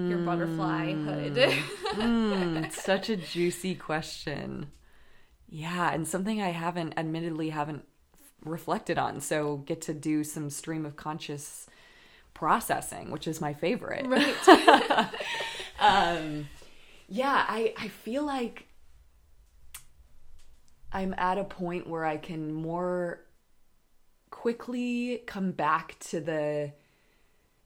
your 0.10 0.20
butterfly 0.20 0.94
hood. 0.94 1.36
mm, 1.94 2.72
such 2.72 3.10
a 3.10 3.18
juicy 3.18 3.76
question. 3.76 4.68
Yeah, 5.50 5.94
and 5.94 6.08
something 6.08 6.42
I 6.42 6.50
haven't, 6.50 6.94
admittedly, 6.98 7.50
haven't 7.50 7.86
reflected 8.44 8.98
on. 8.98 9.22
So 9.22 9.58
get 9.58 9.82
to 9.84 9.94
do 9.94 10.24
some 10.24 10.50
stream 10.50 10.86
of 10.86 10.96
conscious 10.96 11.68
processing, 12.34 13.12
which 13.12 13.28
is 13.28 13.42
my 13.42 13.54
favorite. 13.54 14.06
right. 14.06 14.38
um, 15.80 16.48
yeah, 17.08 17.46
I 17.48 17.74
I 17.78 17.88
feel 17.88 18.24
like 18.24 18.68
I'm 20.92 21.16
at 21.18 21.38
a 21.38 21.44
point 21.44 21.88
where 21.88 22.06
I 22.06 22.18
can 22.18 22.54
more 22.54 23.22
quickly 24.30 25.24
come 25.26 25.52
back 25.52 25.98
to 26.00 26.20
the 26.20 26.74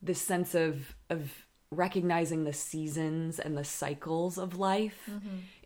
the 0.01 0.15
sense 0.15 0.55
of 0.55 0.95
of 1.09 1.45
recognizing 1.71 2.43
the 2.43 2.53
seasons 2.53 3.39
and 3.39 3.57
the 3.57 3.63
cycles 3.63 4.37
of 4.37 4.57
life 4.57 5.09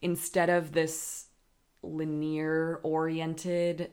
instead 0.01 0.49
of 0.49 0.71
this 0.71 1.25
linear 1.81 2.79
oriented 2.83 3.91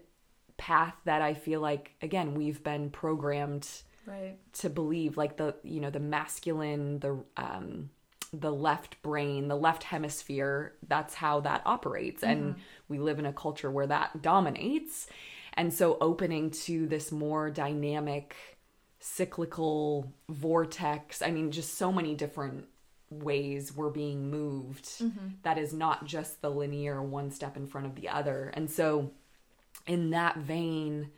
path 0.57 0.95
that 1.05 1.23
I 1.23 1.35
feel 1.35 1.61
like 1.61 1.93
again 2.03 2.35
we've 2.35 2.63
been 2.63 2.91
programmed 2.91 3.69
right. 4.07 4.37
to 4.55 4.71
believe 4.71 5.17
like 5.17 5.37
the 5.37 5.55
you 5.65 5.81
know 5.81 5.91
the 5.91 6.01
masculine 6.01 7.01
the 7.01 7.19
um 7.37 7.91
the 8.33 8.53
left 8.53 9.01
brain 9.03 9.49
the 9.49 9.57
left 9.57 9.83
hemisphere 9.83 10.75
that's 10.89 11.15
how 11.15 11.41
that 11.41 11.63
operates. 11.67 12.23
And 12.23 12.57
we 12.89 12.99
live 12.99 13.19
in 13.19 13.27
a 13.27 13.33
culture 13.33 13.71
where 13.71 13.87
that 13.87 14.23
dominates. 14.23 15.07
And 15.55 15.73
so 15.73 15.99
opening 16.01 16.51
to 16.51 16.87
this 16.87 17.13
more 17.13 17.51
dynamic 17.51 18.35
cyclical 19.03 20.13
vortex. 20.29 21.23
I 21.23 21.31
mean 21.31 21.51
just 21.51 21.77
so 21.77 21.93
many 21.93 22.15
different 22.15 22.67
ways 23.11 23.77
we're 23.77 23.91
being 23.91 24.31
moved 24.31 24.85
mm-hmm. 24.85 25.29
that 25.43 25.59
is 25.59 25.75
not 25.75 26.07
just 26.07 26.41
the 26.41 26.49
linear 26.49 27.03
one 27.03 27.31
step 27.31 27.57
in 27.57 27.67
front 27.67 27.87
of 27.87 27.95
the 27.95 28.09
other. 28.09 28.51
And 28.55 28.71
so 28.71 29.11
in 29.87 30.11
that 30.11 30.37
vein 30.37 31.11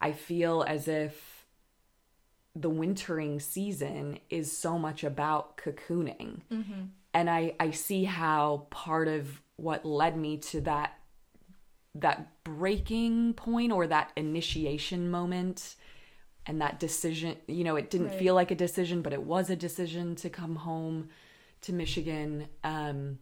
i 0.00 0.10
feel 0.10 0.64
as 0.66 0.88
if 0.88 1.40
the 2.54 2.70
wintering 2.70 3.40
season 3.40 4.18
is 4.28 4.56
so 4.56 4.78
much 4.78 5.04
about 5.04 5.56
cocooning. 5.56 6.40
Mm-hmm. 6.52 6.82
And 7.14 7.30
I, 7.30 7.54
I 7.60 7.70
see 7.70 8.04
how 8.04 8.66
part 8.70 9.08
of 9.08 9.40
what 9.56 9.84
led 9.84 10.16
me 10.16 10.38
to 10.38 10.60
that 10.62 10.94
that 11.96 12.44
breaking 12.44 13.34
point 13.34 13.72
or 13.72 13.84
that 13.84 14.12
initiation 14.16 15.10
moment 15.10 15.74
and 16.46 16.60
that 16.60 16.80
decision, 16.80 17.36
you 17.46 17.64
know, 17.64 17.76
it 17.76 17.90
didn't 17.90 18.08
Right. 18.08 18.18
feel 18.18 18.34
like 18.34 18.50
a 18.50 18.54
decision, 18.54 19.02
but 19.02 19.12
it 19.12 19.22
was 19.22 19.50
a 19.50 19.56
decision 19.56 20.16
to 20.16 20.30
come 20.30 20.56
home 20.56 21.08
to 21.62 21.72
Michigan. 21.72 22.48
Um, 22.64 23.18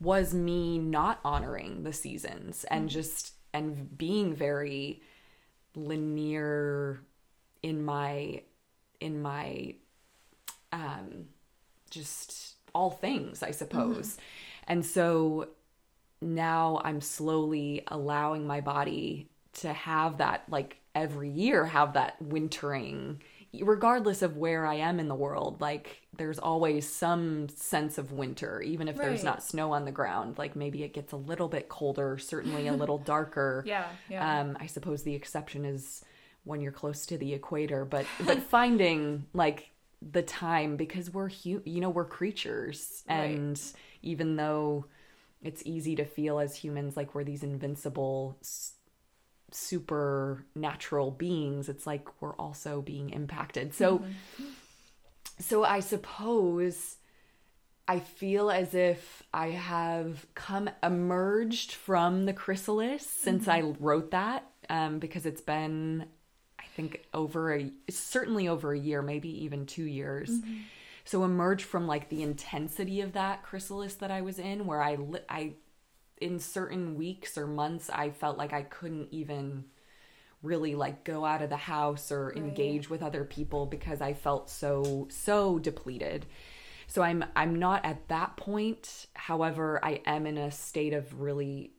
was 0.00 0.34
me 0.34 0.78
not 0.78 1.20
honoring 1.24 1.84
the 1.84 1.92
seasons 1.92 2.64
and 2.64 2.88
just 2.90 3.34
and 3.54 3.96
being 3.96 4.34
very 4.34 5.00
linear 5.76 7.00
in 7.62 7.84
my 7.84 8.42
in 9.00 9.22
my 9.22 9.74
um 10.72 11.26
just 11.90 12.56
all 12.74 12.90
things 12.90 13.42
i 13.42 13.50
suppose 13.50 14.16
and 14.66 14.84
so 14.84 15.48
now 16.20 16.80
i'm 16.84 17.00
slowly 17.00 17.82
allowing 17.88 18.46
my 18.46 18.60
body 18.60 19.28
to 19.52 19.72
have 19.72 20.18
that 20.18 20.42
like 20.48 20.78
every 20.94 21.30
year 21.30 21.66
have 21.66 21.94
that 21.94 22.20
wintering 22.20 23.20
regardless 23.60 24.22
of 24.22 24.36
where 24.38 24.66
i 24.66 24.74
am 24.74 24.98
in 24.98 25.08
the 25.08 25.14
world 25.14 25.60
like 25.60 26.00
there's 26.16 26.38
always 26.38 26.88
some 26.88 27.48
sense 27.50 27.98
of 27.98 28.10
winter 28.12 28.62
even 28.62 28.88
if 28.88 28.96
there's 28.96 29.22
not 29.22 29.42
snow 29.42 29.72
on 29.72 29.84
the 29.84 29.90
ground 29.92 30.38
like 30.38 30.56
maybe 30.56 30.82
it 30.82 30.94
gets 30.94 31.12
a 31.12 31.16
little 31.16 31.48
bit 31.48 31.68
colder 31.68 32.16
certainly 32.16 32.66
a 32.66 32.72
little 32.72 32.98
darker 33.14 33.62
Yeah. 33.66 33.84
Yeah. 34.08 34.40
um, 34.40 34.56
I 34.58 34.66
suppose 34.66 35.02
the 35.02 35.14
exception 35.14 35.64
is 35.66 36.02
when 36.44 36.60
you're 36.60 36.72
close 36.72 37.06
to 37.06 37.16
the 37.18 37.34
equator, 37.34 37.84
but 37.84 38.04
but 38.26 38.42
finding 38.42 39.26
like 39.32 39.70
the 40.00 40.22
time 40.22 40.76
because 40.76 41.12
we're 41.12 41.28
hu- 41.28 41.62
you 41.64 41.80
know 41.80 41.90
we're 41.90 42.04
creatures, 42.04 43.04
Right. 43.08 43.16
and 43.36 43.60
even 44.02 44.34
though 44.36 44.86
it's 45.42 45.62
easy 45.64 45.94
to 45.96 46.04
feel 46.04 46.40
as 46.40 46.56
humans 46.56 46.96
like 46.96 47.14
we're 47.14 47.22
these 47.22 47.42
invincible, 47.44 48.38
supernatural 49.54 51.10
beings, 51.12 51.68
it's 51.68 51.86
like 51.86 52.08
we're 52.20 52.36
also 52.36 52.82
being 52.82 53.10
impacted. 53.10 53.74
So, 53.74 53.98
mm-hmm. 53.98 54.44
so 55.38 55.64
I 55.64 55.80
suppose. 55.80 56.96
I 57.88 57.98
feel 57.98 58.48
as 58.48 58.74
if 58.74 59.24
I 59.34 59.48
have 59.48 60.24
come 60.36 60.70
emerged 60.84 61.72
from 61.72 62.26
the 62.26 62.32
chrysalis 62.32 63.04
since 63.04 63.48
I 63.48 63.62
mm-hmm. 63.62 63.84
wrote 63.84 64.12
that, 64.12 64.48
um, 64.70 65.00
because 65.00 65.26
it's 65.26 65.40
been, 65.40 66.06
I 66.60 66.64
think, 66.76 67.04
over 67.12 67.52
a 67.52 67.72
certainly 67.90 68.46
over 68.46 68.72
a 68.72 68.78
year, 68.78 69.02
maybe 69.02 69.44
even 69.44 69.66
two 69.66 69.84
years. 69.84 70.30
Mm-hmm. 70.30 70.58
So 71.04 71.24
emerged 71.24 71.64
from 71.64 71.88
like 71.88 72.08
the 72.08 72.22
intensity 72.22 73.00
of 73.00 73.14
that 73.14 73.42
chrysalis 73.42 73.94
that 73.94 74.12
I 74.12 74.20
was 74.22 74.38
in, 74.38 74.64
where 74.64 74.80
I 74.80 74.94
li- 74.94 75.26
I 75.28 75.54
in 76.22 76.38
certain 76.38 76.94
weeks 76.94 77.36
or 77.36 77.46
months 77.46 77.90
I 77.90 78.10
felt 78.10 78.38
like 78.38 78.52
I 78.52 78.62
couldn't 78.62 79.08
even 79.10 79.64
really 80.42 80.74
like 80.74 81.04
go 81.04 81.24
out 81.24 81.42
of 81.42 81.50
the 81.50 81.56
house 81.56 82.10
or 82.10 82.32
engage 82.34 82.90
with 82.90 83.02
other 83.02 83.24
people 83.24 83.66
because 83.66 84.00
I 84.00 84.12
felt 84.14 84.50
so 84.50 85.06
so 85.10 85.58
depleted. 85.58 86.26
So 86.86 87.02
I'm 87.02 87.24
I'm 87.36 87.54
not 87.58 87.84
at 87.84 88.08
that 88.08 88.36
point. 88.36 89.06
However, 89.14 89.80
I 89.82 90.00
am 90.04 90.26
in 90.26 90.38
a 90.38 90.50
state 90.50 90.94
of 90.94 91.20
really 91.20 91.72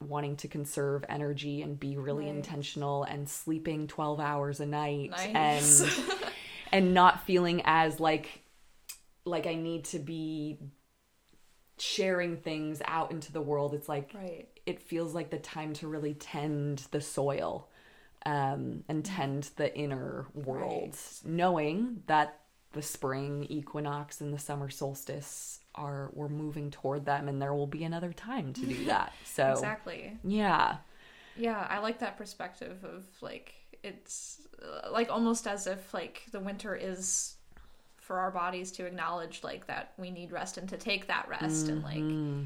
wanting 0.00 0.36
to 0.36 0.48
conserve 0.48 1.04
energy 1.08 1.62
and 1.62 1.78
be 1.80 1.96
really 1.96 2.26
Right. 2.26 2.34
intentional 2.34 3.04
and 3.04 3.28
sleeping 3.28 3.86
12 3.86 4.20
hours 4.20 4.60
a 4.60 4.66
night 4.66 5.10
Nice. 5.10 5.80
and 5.82 6.22
and 6.72 6.94
not 6.94 7.24
feeling 7.26 7.62
as 7.64 8.00
like 8.00 8.42
like 9.24 9.46
I 9.46 9.54
need 9.54 9.84
to 9.86 9.98
be 9.98 10.58
sharing 11.78 12.36
things 12.36 12.80
out 12.86 13.10
into 13.10 13.32
the 13.32 13.40
world. 13.40 13.74
It's 13.74 13.88
like 13.88 14.12
right. 14.14 14.46
it 14.66 14.80
feels 14.80 15.14
like 15.14 15.30
the 15.30 15.38
time 15.38 15.72
to 15.74 15.88
really 15.88 16.14
tend 16.14 16.86
the 16.90 17.00
soil 17.00 17.68
um, 18.26 18.84
and 18.88 19.04
tend 19.04 19.50
the 19.56 19.74
inner 19.76 20.26
world, 20.34 20.96
knowing 21.24 22.02
that 22.06 22.40
the 22.72 22.82
spring 22.82 23.46
equinox 23.48 24.20
and 24.20 24.32
the 24.32 24.38
summer 24.38 24.68
solstice 24.68 25.60
are 25.74 26.10
we're 26.14 26.28
moving 26.28 26.70
toward 26.70 27.04
them, 27.04 27.28
and 27.28 27.40
there 27.40 27.54
will 27.54 27.66
be 27.66 27.84
another 27.84 28.12
time 28.12 28.52
to 28.54 28.66
do 28.66 28.84
that. 28.86 29.18
So 29.24 29.44
Exactly. 29.50 30.18
yeah, 30.22 30.78
Yeah, 31.34 31.66
I 31.68 31.78
like 31.78 31.98
that 31.98 32.16
perspective 32.16 32.84
of 32.84 33.04
like 33.20 33.54
it's 33.82 34.46
uh, 34.62 34.90
like 34.90 35.10
almost 35.10 35.46
as 35.46 35.66
if 35.66 35.92
like 35.92 36.22
the 36.30 36.40
winter 36.40 36.74
is 36.74 37.33
for 38.04 38.18
our 38.18 38.30
bodies 38.30 38.70
to 38.70 38.84
acknowledge 38.84 39.42
like 39.42 39.66
that 39.66 39.94
we 39.96 40.10
need 40.10 40.30
rest 40.30 40.58
and 40.58 40.68
to 40.68 40.76
take 40.76 41.06
that 41.06 41.26
rest 41.26 41.68
and 41.68 41.82
like 41.82 41.96
mm-hmm. 41.96 42.42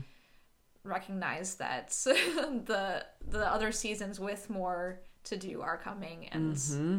recognize 0.85 1.57
that 1.57 1.89
the 2.05 3.05
the 3.29 3.53
other 3.53 3.73
seasons 3.73 4.21
with 4.21 4.49
more 4.49 5.01
to 5.25 5.37
do 5.37 5.61
are 5.61 5.77
coming 5.77 6.29
and 6.31 6.55
mm-hmm. 6.55 6.99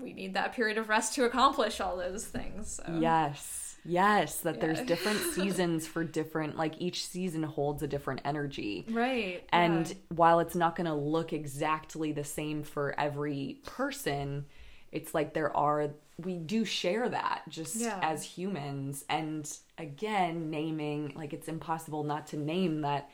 we 0.00 0.12
need 0.12 0.34
that 0.34 0.52
period 0.52 0.78
of 0.78 0.88
rest 0.88 1.14
to 1.14 1.24
accomplish 1.24 1.80
all 1.80 1.96
those 1.96 2.24
things. 2.24 2.80
So. 2.84 2.98
Yes. 3.00 3.76
Yes, 3.84 4.36
that 4.40 4.60
there's 4.60 4.80
different 4.82 5.18
seasons 5.34 5.88
for 5.88 6.04
different 6.04 6.56
like 6.56 6.74
each 6.78 7.04
season 7.04 7.42
holds 7.42 7.82
a 7.82 7.88
different 7.88 8.20
energy. 8.24 8.86
Right. 8.88 9.44
And 9.52 9.88
yeah. 9.88 9.94
while 10.10 10.38
it's 10.38 10.54
not 10.54 10.76
going 10.76 10.86
to 10.86 10.94
look 10.94 11.32
exactly 11.32 12.12
the 12.12 12.22
same 12.22 12.62
for 12.62 12.94
every 12.98 13.58
person, 13.66 14.46
it's 14.92 15.14
like 15.14 15.34
there 15.34 15.54
are 15.56 15.90
we 16.18 16.36
do 16.38 16.64
share 16.64 17.08
that 17.08 17.42
just 17.48 17.76
Yeah. 17.76 17.98
as 18.02 18.22
humans 18.22 19.04
and 19.08 19.50
again 19.78 20.50
naming 20.50 21.12
like 21.16 21.32
it's 21.32 21.48
impossible 21.48 22.04
not 22.04 22.26
to 22.28 22.36
name 22.36 22.82
that 22.82 23.10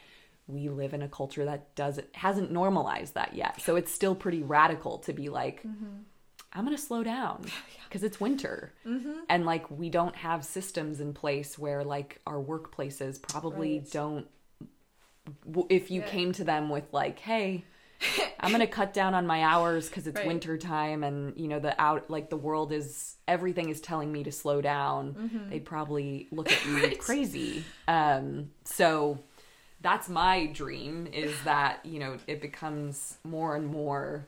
we 0.47 0.69
live 0.69 0.93
in 0.95 1.03
a 1.03 1.09
culture 1.09 1.45
that 1.45 1.75
doesn't 1.75 2.09
hasn't 2.17 2.51
normalized 2.51 3.15
that 3.15 3.35
yet. 3.35 3.61
So 3.61 3.77
it's 3.77 3.93
still 3.93 4.15
pretty 4.15 4.43
radical 4.43 4.99
to 4.99 5.13
be 5.13 5.29
like 5.29 5.63
Mm-hmm. 5.63 5.87
I'm 6.55 6.65
to 6.75 6.79
slow 6.83 7.03
down 7.05 7.45
because 7.85 8.03
it's 8.03 8.19
winter. 8.19 8.73
Mm-hmm. 8.87 9.13
And 9.29 9.45
like 9.47 9.71
we 9.71 9.91
don't 9.91 10.17
have 10.17 10.45
systems 10.47 10.99
in 11.01 11.13
place 11.13 11.59
where 11.59 11.85
like 11.85 12.21
our 12.27 12.43
workplaces 12.43 13.21
probably 13.21 13.79
Right. 13.81 13.91
don't 13.93 14.27
if 15.69 15.91
you 15.91 16.01
Yeah. 16.01 16.09
came 16.09 16.33
to 16.33 16.45
them 16.45 16.69
with 16.71 16.85
like, 16.93 17.19
"Hey, 17.19 17.65
I'm 18.41 18.51
going 18.51 18.61
to 18.61 18.67
cut 18.67 18.93
down 18.93 19.15
on 19.15 19.27
my 19.27 19.43
hours 19.43 19.89
cuz 19.89 20.07
it's 20.07 20.17
Right. 20.17 20.27
winter 20.27 20.57
time 20.57 21.03
and 21.03 21.37
you 21.37 21.49
know 21.49 21.59
the 21.59 21.79
out 21.81 22.09
like 22.11 22.31
the 22.31 22.37
world 22.37 22.73
is 22.73 23.17
everything 23.27 23.69
is 23.71 23.81
telling 23.81 24.13
me 24.13 24.23
to 24.25 24.33
slow 24.33 24.61
down." 24.61 25.47
They'd 25.51 25.65
probably 25.65 26.29
look 26.31 26.51
at 26.53 26.65
me 26.67 26.73
Mm-hmm. 26.73 26.85
Right. 26.85 26.99
crazy. 26.99 27.65
Um 27.89 28.51
so 28.65 29.19
that's 29.81 30.09
my 30.09 30.47
dream 30.47 31.07
is 31.13 31.33
that, 31.45 31.85
you 31.87 31.99
know, 32.01 32.17
it 32.27 32.41
becomes 32.41 33.19
more 33.25 33.55
and 33.57 33.67
more 33.67 34.27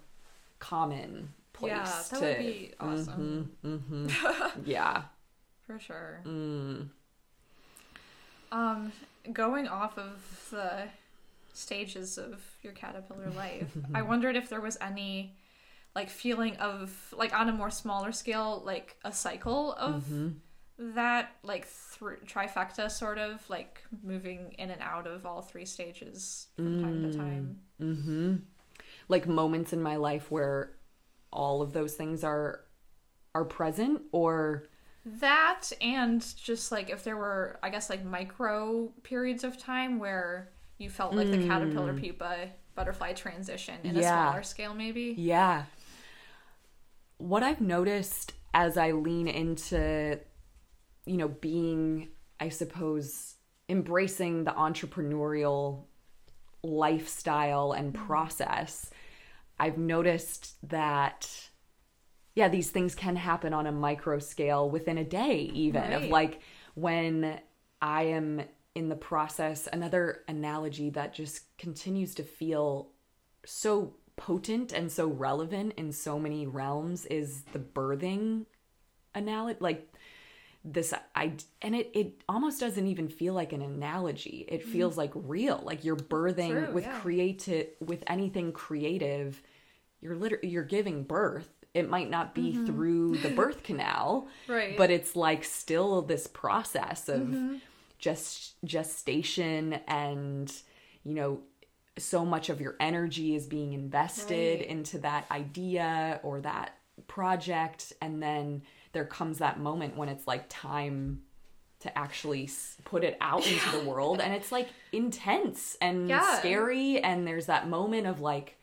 common 0.60 1.32
place 1.52 1.72
yeah, 1.72 1.84
that 2.10 2.18
to 2.18 2.24
would 2.24 2.38
be 2.38 2.72
awesome 2.80 3.50
Mhm. 3.64 4.64
yeah. 4.66 5.02
for 5.66 5.78
sure. 5.78 6.20
Mm. 6.24 6.88
Um, 8.52 8.92
going 9.32 9.68
off 9.68 9.96
of 9.98 10.48
the 10.50 10.88
stages 11.60 12.18
of 12.18 12.40
your 12.62 12.72
caterpillar 12.72 13.30
life, 13.36 13.76
I 13.94 14.02
wondered 14.02 14.36
if 14.36 14.48
there 14.48 14.60
was 14.60 14.76
any 14.80 15.36
like 15.94 16.08
feeling 16.08 16.56
of 16.56 16.92
like 17.16 17.32
on 17.38 17.48
a 17.48 17.52
more 17.52 17.70
smaller 17.70 18.12
scale, 18.12 18.62
like 18.64 18.96
a 19.04 19.12
cycle 19.12 19.72
of 19.74 20.04
Mm-hmm. 20.04 20.94
that, 20.94 21.32
like 21.42 21.66
through 21.66 22.18
trifecta, 22.26 22.90
sort 22.90 23.18
of 23.18 23.48
like 23.50 23.82
moving 24.02 24.54
in 24.58 24.70
and 24.70 24.80
out 24.80 25.06
of 25.06 25.26
all 25.26 25.42
three 25.42 25.64
stages 25.66 26.46
from 26.56 26.78
time 26.80 27.02
to 27.02 27.16
time. 27.16 27.58
Mm-hmm. 27.82 28.36
Like 29.08 29.26
moments 29.26 29.72
in 29.72 29.82
my 29.82 29.96
life 29.96 30.30
where 30.30 30.72
all 31.32 31.62
of 31.62 31.72
those 31.72 31.94
things 31.94 32.24
are 32.24 32.64
are 33.34 33.44
present 33.44 34.02
or 34.12 34.64
That 35.04 35.70
and 35.80 36.24
just 36.36 36.70
like 36.72 36.90
if 36.90 37.04
there 37.04 37.16
were, 37.16 37.58
I 37.62 37.70
guess, 37.70 37.90
like 37.90 38.04
micro 38.04 38.92
periods 39.02 39.44
of 39.44 39.58
time 39.58 39.98
where 39.98 40.50
you 40.80 40.90
felt 40.90 41.14
like 41.14 41.30
the 41.30 41.46
caterpillar 41.46 41.94
pupa 41.94 42.48
butterfly 42.74 43.12
transition 43.12 43.74
in 43.84 43.96
a 43.96 44.00
Mm. 44.00 44.02
Smaller 44.02 44.42
scale, 44.42 44.74
maybe. 44.74 45.14
Yeah. 45.16 45.64
What 47.18 47.42
I've 47.42 47.60
noticed 47.60 48.32
as 48.54 48.76
I 48.76 48.92
lean 48.92 49.28
into, 49.28 50.18
you 51.06 51.16
know, 51.16 51.28
being, 51.28 52.08
I 52.38 52.48
suppose, 52.48 53.36
embracing 53.68 54.44
the 54.44 54.52
entrepreneurial 54.52 55.84
lifestyle 56.62 57.72
and 57.72 57.94
process, 57.94 58.90
I've 59.58 59.78
noticed 59.78 60.56
that, 60.70 61.50
yeah, 62.34 62.48
these 62.48 62.70
things 62.70 62.94
can 62.94 63.16
happen 63.16 63.52
on 63.52 63.66
a 63.66 63.72
micro 63.72 64.18
scale 64.18 64.70
within 64.70 64.98
a 64.98 65.04
day, 65.04 65.50
even 65.52 65.92
of 65.92 66.04
like 66.04 66.40
when 66.74 67.40
I 67.82 68.04
am 68.04 68.42
in 68.74 68.88
the 68.88 68.96
process. 68.96 69.68
Another 69.72 70.22
analogy 70.28 70.90
that 70.90 71.12
just 71.14 71.56
continues 71.58 72.14
to 72.16 72.22
feel 72.22 72.90
so 73.44 73.94
potent 74.16 74.72
and 74.72 74.92
so 74.92 75.06
relevant 75.06 75.72
in 75.76 75.92
so 75.92 76.18
many 76.18 76.46
realms 76.46 77.06
is 77.06 77.42
the 77.52 77.58
birthing 77.58 78.44
analogy 79.14 79.56
like 79.60 79.90
this 80.62 80.92
i 81.16 81.32
and 81.62 81.74
it 81.74 81.90
it 81.94 82.22
almost 82.28 82.60
doesn't 82.60 82.86
even 82.86 83.08
feel 83.08 83.32
like 83.32 83.54
an 83.54 83.62
analogy 83.62 84.44
it 84.46 84.62
feels 84.62 84.98
like 84.98 85.10
real 85.14 85.60
like 85.64 85.84
you're 85.86 85.96
birthing 85.96 86.50
Mm-hmm. 86.52 86.64
True, 86.66 86.74
with 86.74 86.84
yeah. 86.84 87.00
creative 87.00 87.66
with 87.80 88.04
anything 88.06 88.52
creative 88.52 89.42
you're 90.02 90.14
literally 90.16 90.48
you're 90.48 90.62
giving 90.64 91.02
birth 91.02 91.48
it 91.72 91.88
might 91.88 92.10
not 92.10 92.34
be 92.34 92.52
through 92.66 93.16
the 93.18 93.30
birth 93.30 93.62
canal 93.62 94.28
Mm-hmm. 94.46 94.52
Right. 94.52 94.76
but 94.76 94.90
it's 94.90 95.16
like 95.16 95.44
still 95.44 96.02
this 96.02 96.26
process 96.26 97.08
of 97.08 97.20
Mm-hmm. 97.22 97.54
Just 98.00 98.54
gestation 98.64 99.74
and 99.86 100.52
you 101.04 101.14
know 101.14 101.40
so 101.98 102.24
much 102.24 102.48
of 102.48 102.60
your 102.60 102.76
energy 102.80 103.34
is 103.34 103.46
being 103.46 103.72
invested 103.74 104.60
Right. 104.60 104.68
into 104.68 104.98
that 104.98 105.26
idea 105.30 106.20
or 106.22 106.40
that 106.40 106.76
project 107.06 107.92
and 108.00 108.22
then 108.22 108.62
there 108.92 109.04
comes 109.04 109.38
that 109.38 109.60
moment 109.60 109.96
when 109.96 110.08
it's 110.08 110.26
like 110.26 110.46
time 110.48 111.22
to 111.80 111.96
actually 111.98 112.48
put 112.84 113.04
it 113.04 113.16
out 113.20 113.46
into 113.46 113.70
the 113.78 113.84
world 113.90 114.20
and 114.20 114.34
it's 114.34 114.50
like 114.52 114.68
intense 114.92 115.76
and 115.80 116.08
Yeah. 116.08 116.38
scary 116.38 117.00
and 117.00 117.26
there's 117.26 117.46
that 117.46 117.68
moment 117.68 118.06
of 118.06 118.20
like 118.20 118.56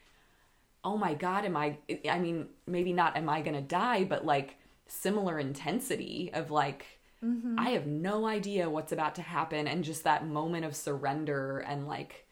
oh 0.84 0.98
my 0.98 1.14
god 1.16 1.46
am 1.46 1.58
i 1.58 1.78
i 2.10 2.20
mean 2.20 2.48
maybe 2.66 2.94
not 2.94 3.18
am 3.18 3.28
i 3.30 3.42
gonna 3.42 3.62
die 3.62 4.04
but 4.04 4.26
like 4.26 4.58
similar 4.88 5.38
intensity 5.40 6.30
of 6.34 6.50
like 6.52 6.86
Mm-hmm. 7.24 7.56
i 7.58 7.70
have 7.72 7.88
no 7.88 8.28
idea 8.28 8.70
what's 8.70 8.92
about 8.92 9.16
to 9.16 9.22
happen 9.24 9.68
and 9.68 9.84
just 9.84 10.04
that 10.04 10.28
moment 10.28 10.66
of 10.66 10.76
surrender 10.76 11.58
and 11.60 11.88
like 11.88 12.26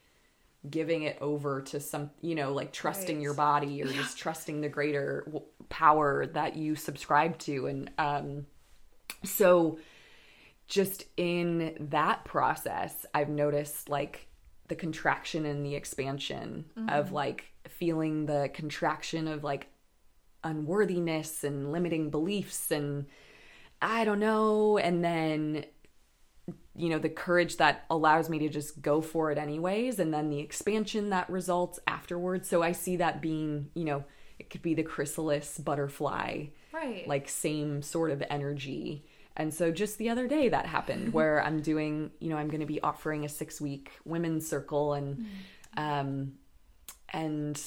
giving 0.70 1.02
it 1.02 1.18
over 1.20 1.62
to 1.62 1.80
some 1.80 2.10
you 2.20 2.34
know 2.36 2.52
like 2.52 2.72
trusting 2.72 3.16
Right. 3.16 3.22
your 3.22 3.34
body 3.34 3.82
or 3.82 3.86
just 3.86 4.16
trusting 4.16 4.60
the 4.60 4.68
greater 4.68 5.22
w- 5.26 5.44
power 5.68 6.26
that 6.26 6.56
you 6.56 6.76
subscribe 6.76 7.36
to 7.38 7.66
and 7.66 7.90
um 7.98 8.46
so 9.24 9.78
just 10.68 11.04
in 11.16 11.76
that 11.90 12.24
process 12.24 13.04
i've 13.12 13.28
noticed 13.28 13.88
like 13.88 14.28
the 14.68 14.74
contraction 14.76 15.46
and 15.46 15.64
the 15.66 15.74
expansion 15.76 16.64
of 16.88 17.10
like 17.12 17.46
feeling 17.68 18.26
the 18.26 18.50
contraction 18.54 19.26
of 19.28 19.42
like 19.44 19.68
unworthiness 20.44 21.44
and 21.44 21.72
limiting 21.72 22.10
beliefs 22.10 22.70
and 22.70 23.06
i 23.86 24.04
don't 24.04 24.20
know. 24.20 24.76
And 24.78 25.02
then 25.04 25.64
you 26.74 26.90
know 26.90 26.98
the 26.98 27.08
courage 27.08 27.56
that 27.56 27.84
allows 27.88 28.28
me 28.28 28.38
to 28.40 28.48
just 28.50 28.82
go 28.82 29.00
for 29.00 29.32
it 29.32 29.38
anyways 29.38 29.98
and 29.98 30.12
then 30.12 30.28
the 30.28 30.38
expansion 30.40 31.08
that 31.10 31.28
results 31.30 31.80
afterwards. 31.86 32.48
So 32.48 32.62
i 32.62 32.72
see 32.72 32.96
that 32.96 33.22
being 33.22 33.70
you 33.74 33.84
know 33.84 34.04
it 34.38 34.50
could 34.50 34.60
be 34.62 34.74
the 34.74 34.82
chrysalis 34.82 35.56
butterfly 35.58 36.46
Right. 36.72 37.08
like 37.08 37.26
same 37.30 37.80
sort 37.80 38.10
of 38.10 38.22
energy. 38.28 39.06
And 39.38 39.52
so 39.52 39.70
just 39.72 39.96
the 39.96 40.10
other 40.10 40.26
day 40.28 40.50
that 40.50 40.66
happened 40.66 41.12
where 41.18 41.42
i'm 41.42 41.60
doing 41.62 42.10
you 42.20 42.28
know 42.30 42.36
i'm 42.36 42.48
going 42.48 42.60
to 42.60 42.66
be 42.66 42.80
offering 42.82 43.24
a 43.24 43.28
six 43.28 43.60
week 43.60 43.92
women's 44.04 44.46
circle 44.46 44.92
and 44.92 45.26
um 45.78 46.32
and 47.12 47.60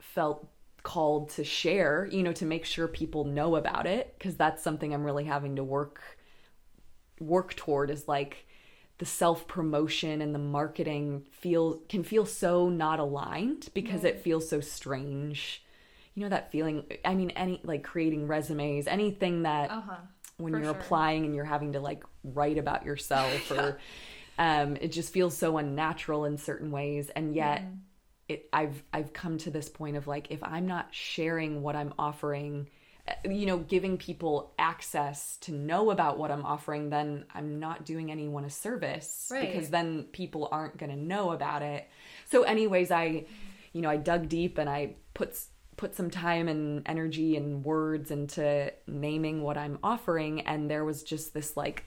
felt 0.00 0.48
called 0.86 1.30
to 1.30 1.42
share 1.44 2.08
you 2.12 2.22
know 2.22 2.32
to 2.32 2.46
make 2.46 2.64
sure 2.64 2.86
people 2.88 3.24
know 3.24 3.56
about 3.56 3.86
it 3.86 4.14
because 4.18 4.36
that's 4.36 4.62
something 4.62 4.94
i'm 4.94 5.04
really 5.04 5.24
having 5.24 5.56
to 5.56 5.64
work 5.64 6.00
work 7.20 7.54
toward 7.56 7.90
is 7.90 8.06
like 8.08 8.46
the 8.98 9.06
self 9.06 9.46
promotion 9.48 10.22
and 10.22 10.34
the 10.34 10.38
marketing 10.38 11.24
feel 11.32 11.80
can 11.88 12.04
feel 12.04 12.24
so 12.24 12.68
not 12.68 13.00
aligned 13.00 13.68
because 13.74 14.04
it 14.04 14.20
feels 14.20 14.48
so 14.48 14.60
strange 14.60 15.64
you 16.14 16.22
know 16.22 16.28
that 16.28 16.52
feeling 16.52 16.84
i 17.04 17.14
mean 17.14 17.30
any 17.30 17.60
like 17.64 17.82
creating 17.82 18.26
resumes 18.28 18.86
anything 18.86 19.42
that 19.42 19.70
Uh 19.70 19.80
huh. 19.80 19.96
when 20.38 20.52
for 20.52 20.60
you're 20.60 20.70
sure. 20.70 20.80
applying 20.80 21.24
and 21.24 21.34
you're 21.34 21.44
having 21.44 21.72
to 21.72 21.80
like 21.80 22.04
write 22.24 22.58
about 22.58 22.84
yourself 22.84 23.50
or 23.58 23.78
um 24.38 24.76
it 24.76 24.88
just 24.92 25.12
feels 25.12 25.36
so 25.36 25.58
unnatural 25.58 26.24
in 26.26 26.36
certain 26.38 26.70
ways 26.70 27.10
and 27.16 27.34
yet 27.34 27.62
Mm-hmm. 27.62 27.74
It 28.28 28.48
I've 28.52 28.82
I've 28.92 29.12
come 29.12 29.38
to 29.38 29.50
this 29.50 29.68
point 29.68 29.96
of 29.96 30.06
like 30.06 30.28
if 30.30 30.42
I'm 30.42 30.66
not 30.66 30.88
sharing 30.90 31.62
what 31.62 31.76
I'm 31.76 31.94
offering 31.98 32.68
uh, 33.08 33.28
you 33.28 33.46
know 33.46 33.58
giving 33.58 33.96
people 33.98 34.52
access 34.58 35.36
to 35.42 35.52
know 35.52 35.90
about 35.90 36.18
what 36.18 36.30
I'm 36.30 36.44
offering 36.44 36.90
then 36.90 37.24
I'm 37.34 37.60
not 37.60 37.84
doing 37.84 38.10
anyone 38.10 38.44
a 38.44 38.50
service 38.50 39.28
Right. 39.30 39.46
because 39.52 39.70
then 39.70 40.04
people 40.12 40.48
aren't 40.50 40.76
going 40.76 40.90
to 40.90 40.96
know 40.98 41.30
about 41.32 41.62
it 41.62 41.88
so 42.28 42.42
anyways 42.42 42.90
I 42.90 43.26
you 43.72 43.82
know 43.82 43.90
I 43.90 43.96
dug 43.96 44.28
deep 44.28 44.58
and 44.58 44.68
I 44.68 44.94
put 45.14 45.38
put 45.76 45.94
some 45.94 46.10
time 46.10 46.48
and 46.48 46.82
energy 46.86 47.36
and 47.36 47.62
words 47.64 48.10
into 48.10 48.72
naming 48.86 49.42
what 49.42 49.56
I'm 49.58 49.78
offering 49.84 50.40
and 50.40 50.70
there 50.70 50.84
was 50.84 51.02
just 51.02 51.32
this 51.34 51.56
like 51.56 51.84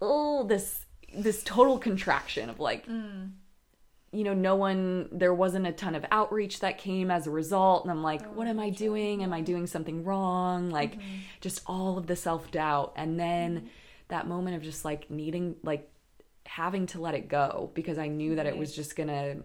oh 0.00 0.44
this 0.44 0.84
this 1.16 1.42
total 1.44 1.78
contraction 1.78 2.50
of 2.50 2.60
like 2.60 2.86
you 4.14 4.24
know, 4.24 4.34
no 4.34 4.56
one, 4.56 5.08
there 5.12 5.34
wasn't 5.34 5.66
a 5.66 5.72
ton 5.72 5.94
of 5.94 6.04
outreach 6.10 6.60
that 6.60 6.78
came 6.78 7.10
as 7.10 7.26
a 7.26 7.30
result. 7.30 7.84
And 7.84 7.90
I'm 7.90 8.02
like, 8.02 8.22
oh, 8.24 8.30
what 8.34 8.46
am 8.46 8.60
I 8.60 8.70
doing? 8.70 9.22
Am 9.22 9.32
I 9.32 9.40
doing 9.40 9.66
something 9.66 10.04
wrong? 10.04 10.70
Like, 10.70 10.94
mm-hmm. 10.94 11.18
just 11.40 11.62
all 11.66 11.98
of 11.98 12.06
the 12.06 12.16
self 12.16 12.50
doubt. 12.50 12.92
And 12.96 13.18
then 13.18 13.56
mm-hmm. 13.56 13.66
that 14.08 14.28
moment 14.28 14.56
of 14.56 14.62
just 14.62 14.84
like 14.84 15.10
needing, 15.10 15.56
like, 15.62 15.90
having 16.46 16.86
to 16.86 17.00
let 17.00 17.14
it 17.14 17.28
go 17.28 17.70
because 17.74 17.98
I 17.98 18.08
knew 18.08 18.36
that 18.36 18.46
it 18.46 18.56
was 18.56 18.74
just 18.74 18.96
going 18.96 19.08
to 19.08 19.38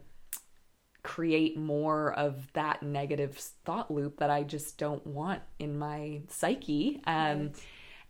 create 1.01 1.57
more 1.57 2.13
of 2.13 2.51
that 2.53 2.83
negative 2.83 3.37
thought 3.65 3.89
loop 3.89 4.19
that 4.19 4.29
I 4.29 4.43
just 4.43 4.77
don't 4.77 5.05
want 5.07 5.41
in 5.57 5.79
my 5.79 6.21
psyche. 6.27 7.01
Um, 7.07 7.39
right. 7.39 7.51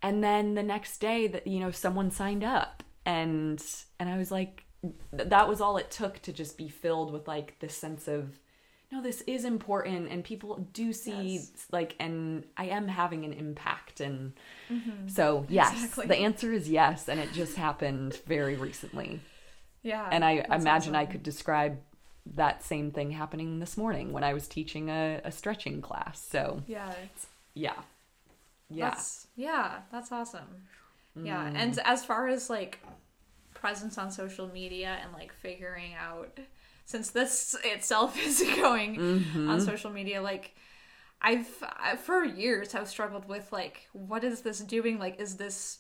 And 0.02 0.24
then 0.24 0.56
the 0.56 0.64
next 0.64 1.00
day 1.00 1.28
that, 1.28 1.46
you 1.46 1.60
know, 1.60 1.72
someone 1.72 2.12
signed 2.12 2.44
up 2.44 2.84
and, 3.06 3.64
and 4.00 4.10
I 4.10 4.18
was 4.18 4.32
like, 4.32 4.66
that 5.12 5.48
was 5.48 5.62
all 5.62 5.78
it 5.78 5.92
took 5.92 6.22
to 6.22 6.32
just 6.32 6.58
be 6.58 6.70
filled 6.70 7.12
with 7.12 7.28
like 7.28 7.58
this 7.60 7.76
sense 7.76 8.08
of 8.08 8.40
no 8.92 9.02
this 9.02 9.22
is 9.22 9.46
important 9.46 10.10
and 10.10 10.24
people 10.24 10.68
do 10.74 10.94
see 10.94 11.36
yes. 11.36 11.68
like 11.72 11.96
and 12.00 12.44
i 12.58 12.66
am 12.66 12.88
having 12.88 13.26
an 13.26 13.34
impact 13.34 14.00
and 14.00 14.34
mm-hmm. 14.72 15.08
so 15.08 15.46
yes 15.50 15.72
exactly. 15.74 16.08
the 16.08 16.16
answer 16.16 16.54
is 16.54 16.70
yes 16.70 17.10
and 17.10 17.20
it 17.20 17.32
just 17.34 17.56
happened 17.56 18.20
very 18.26 18.56
recently 18.56 19.20
yeah 19.84 20.08
and 20.12 20.24
i 20.24 20.32
imagine 20.32 20.96
awesome. 20.96 20.96
i 20.96 21.06
could 21.06 21.24
describe 21.24 21.78
that 22.36 22.64
same 22.64 22.92
thing 22.92 23.12
happening 23.12 23.60
this 23.60 23.76
morning 23.76 24.14
when 24.14 24.24
i 24.24 24.34
was 24.34 24.48
teaching 24.48 24.90
a, 24.90 25.20
a 25.24 25.32
stretching 25.32 25.82
class 25.82 26.26
so 26.30 26.62
yeah 26.68 26.94
yeah 27.54 27.74
yeah 28.70 28.90
that's, 28.90 29.28
yeah 29.36 29.80
that's 29.92 30.12
awesome 30.12 30.64
mm. 31.18 31.26
yeah 31.26 31.52
and 31.54 31.80
as 31.86 32.06
far 32.06 32.28
as 32.28 32.50
like 32.50 32.80
presence 33.60 33.98
on 33.98 34.10
social 34.10 34.48
media 34.48 34.98
and 35.02 35.12
like 35.14 35.34
figuring 35.34 35.94
out 35.94 36.40
since 36.86 37.12
this 37.12 37.56
itself 37.64 38.18
is 38.26 38.42
going 38.56 38.96
mm-hmm. 38.96 39.50
on 39.50 39.60
social 39.60 39.92
media 39.92 40.22
like 40.22 40.56
I've 41.22 41.48
for 42.00 42.24
years 42.24 42.72
have 42.72 42.88
struggled 42.88 43.28
with 43.28 43.52
like 43.52 43.90
what 43.92 44.24
is 44.24 44.42
this 44.42 44.60
doing 44.60 45.00
like 45.00 45.20
is 45.20 45.36
this 45.36 45.80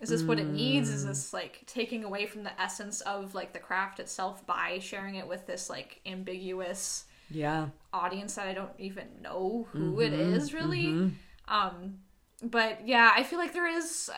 is 0.00 0.10
this 0.10 0.22
what 0.22 0.38
it 0.38 0.46
needs 0.46 0.90
is 0.90 1.06
this 1.06 1.30
mm. 1.30 1.34
like 1.34 1.62
taking 1.66 2.04
away 2.04 2.26
from 2.26 2.42
the 2.42 2.60
essence 2.60 3.00
of 3.02 3.34
like 3.34 3.52
the 3.52 3.58
craft 3.58 4.00
itself 4.00 4.46
by 4.46 4.78
sharing 4.80 5.14
it 5.14 5.26
with 5.26 5.46
this 5.46 5.70
like 5.70 6.00
ambiguous 6.04 7.04
yeah 7.30 7.68
audience 7.92 8.34
that 8.34 8.46
I 8.46 8.52
don't 8.52 8.72
even 8.78 9.06
know 9.22 9.66
who 9.70 9.92
mm-hmm. 9.92 10.00
it 10.02 10.12
is 10.12 10.52
really 10.52 10.84
mm-hmm. 10.84 11.54
um 11.54 12.00
but 12.42 12.86
yeah 12.86 13.12
I 13.16 13.22
feel 13.22 13.38
like 13.38 13.54
there 13.54 13.68
is 13.68 14.10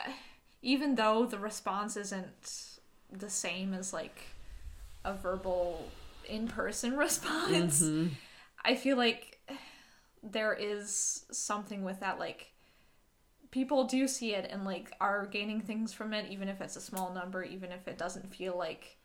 even 0.61 0.95
though 0.95 1.25
the 1.25 1.39
response 1.39 1.95
isn't 1.95 2.76
the 3.11 3.29
same 3.29 3.73
as 3.73 3.93
like 3.93 4.21
a 5.05 5.13
verbal 5.13 5.89
in-person 6.27 6.97
response. 6.97 7.81
Mm-hmm. 7.81 8.13
I 8.63 8.75
feel 8.75 8.97
like 8.97 9.39
there 10.23 10.53
is 10.53 11.25
something 11.31 11.83
with 11.83 11.99
that 11.99 12.19
like 12.19 12.51
people 13.51 13.85
do 13.85 14.07
see 14.07 14.33
it 14.33 14.49
and 14.51 14.65
like 14.65 14.91
are 14.99 15.25
gaining 15.25 15.61
things 15.61 15.93
from 15.93 16.13
it 16.13 16.29
even 16.29 16.47
if 16.47 16.59
it's 16.59 16.75
a 16.75 16.81
small 16.81 17.13
number 17.13 17.43
even 17.43 17.71
if 17.71 17.87
it 17.87 17.97
doesn't 17.97 18.33
feel 18.33 18.57
like 18.57 18.97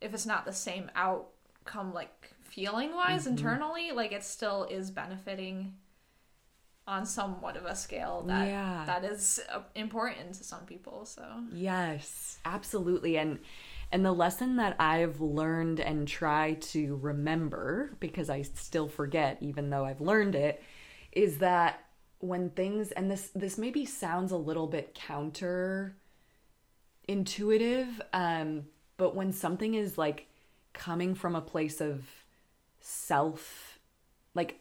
if 0.00 0.12
it's 0.12 0.26
not 0.26 0.44
the 0.44 0.52
same 0.52 0.90
outcome 0.94 1.94
like 1.94 2.30
feeling 2.42 2.94
wise 2.94 3.22
mm-hmm. 3.22 3.30
internally 3.30 3.92
like 3.92 4.12
it 4.12 4.22
still 4.22 4.64
is 4.70 4.90
benefiting 4.90 5.74
on 6.88 7.04
somewhat 7.04 7.54
of 7.56 7.66
a 7.66 7.76
scale 7.76 8.24
that 8.26 8.48
yeah. 8.48 8.82
that 8.86 9.04
is 9.04 9.40
uh, 9.52 9.60
important 9.74 10.34
to 10.34 10.42
some 10.42 10.64
people 10.64 11.04
so 11.04 11.22
yes 11.52 12.38
absolutely 12.46 13.18
and 13.18 13.38
and 13.92 14.04
the 14.04 14.12
lesson 14.12 14.56
that 14.56 14.76
I've 14.78 15.20
learned 15.20 15.80
and 15.80 16.08
try 16.08 16.54
to 16.54 16.96
remember 16.96 17.96
because 18.00 18.30
I 18.30 18.42
still 18.42 18.88
forget 18.88 19.36
even 19.40 19.68
though 19.68 19.84
I've 19.84 20.00
learned 20.00 20.34
it 20.34 20.62
is 21.12 21.38
that 21.38 21.84
when 22.20 22.50
things 22.50 22.90
and 22.92 23.10
this 23.10 23.30
this 23.34 23.58
maybe 23.58 23.84
sounds 23.84 24.32
a 24.32 24.36
little 24.36 24.66
bit 24.66 24.94
counter 24.94 25.94
intuitive 27.06 28.00
um 28.14 28.64
but 28.96 29.14
when 29.14 29.32
something 29.32 29.74
is 29.74 29.98
like 29.98 30.26
coming 30.72 31.14
from 31.14 31.36
a 31.36 31.40
place 31.42 31.82
of 31.82 32.06
self 32.80 33.78
like 34.34 34.58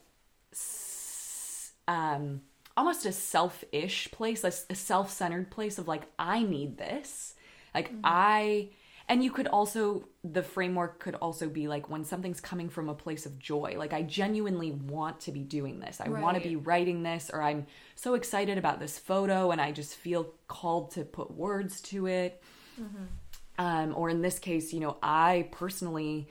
um 1.87 2.41
almost 2.75 3.05
a 3.05 3.11
selfish 3.11 4.09
place, 4.11 4.43
a, 4.43 4.53
a 4.69 4.75
self-centered 4.75 5.49
place 5.49 5.79
of 5.79 5.87
like 5.87 6.03
I 6.19 6.43
need 6.43 6.77
this. 6.77 7.33
Like 7.73 7.89
mm-hmm. 7.89 8.01
I 8.03 8.69
and 9.09 9.23
you 9.23 9.31
could 9.31 9.47
also 9.47 10.07
the 10.23 10.43
framework 10.43 10.99
could 10.99 11.15
also 11.15 11.47
be 11.47 11.67
like 11.67 11.89
when 11.89 12.03
something's 12.03 12.41
coming 12.41 12.69
from 12.69 12.89
a 12.89 12.93
place 12.93 13.25
of 13.25 13.39
joy 13.39 13.75
like 13.77 13.93
i 13.93 14.01
genuinely 14.01 14.71
want 14.71 15.19
to 15.19 15.31
be 15.31 15.41
doing 15.41 15.79
this 15.79 16.01
i 16.01 16.07
right. 16.07 16.21
want 16.21 16.41
to 16.41 16.47
be 16.47 16.55
writing 16.55 17.03
this 17.03 17.31
or 17.33 17.41
i'm 17.41 17.65
so 17.95 18.13
excited 18.13 18.57
about 18.57 18.79
this 18.79 18.99
photo 18.99 19.51
and 19.51 19.61
i 19.61 19.71
just 19.71 19.95
feel 19.95 20.33
called 20.47 20.91
to 20.91 21.03
put 21.03 21.31
words 21.31 21.79
to 21.81 22.07
it 22.07 22.43
mm-hmm. 22.79 23.65
um, 23.65 23.93
or 23.95 24.09
in 24.09 24.21
this 24.21 24.39
case 24.39 24.73
you 24.73 24.79
know 24.79 24.97
i 25.01 25.47
personally 25.51 26.27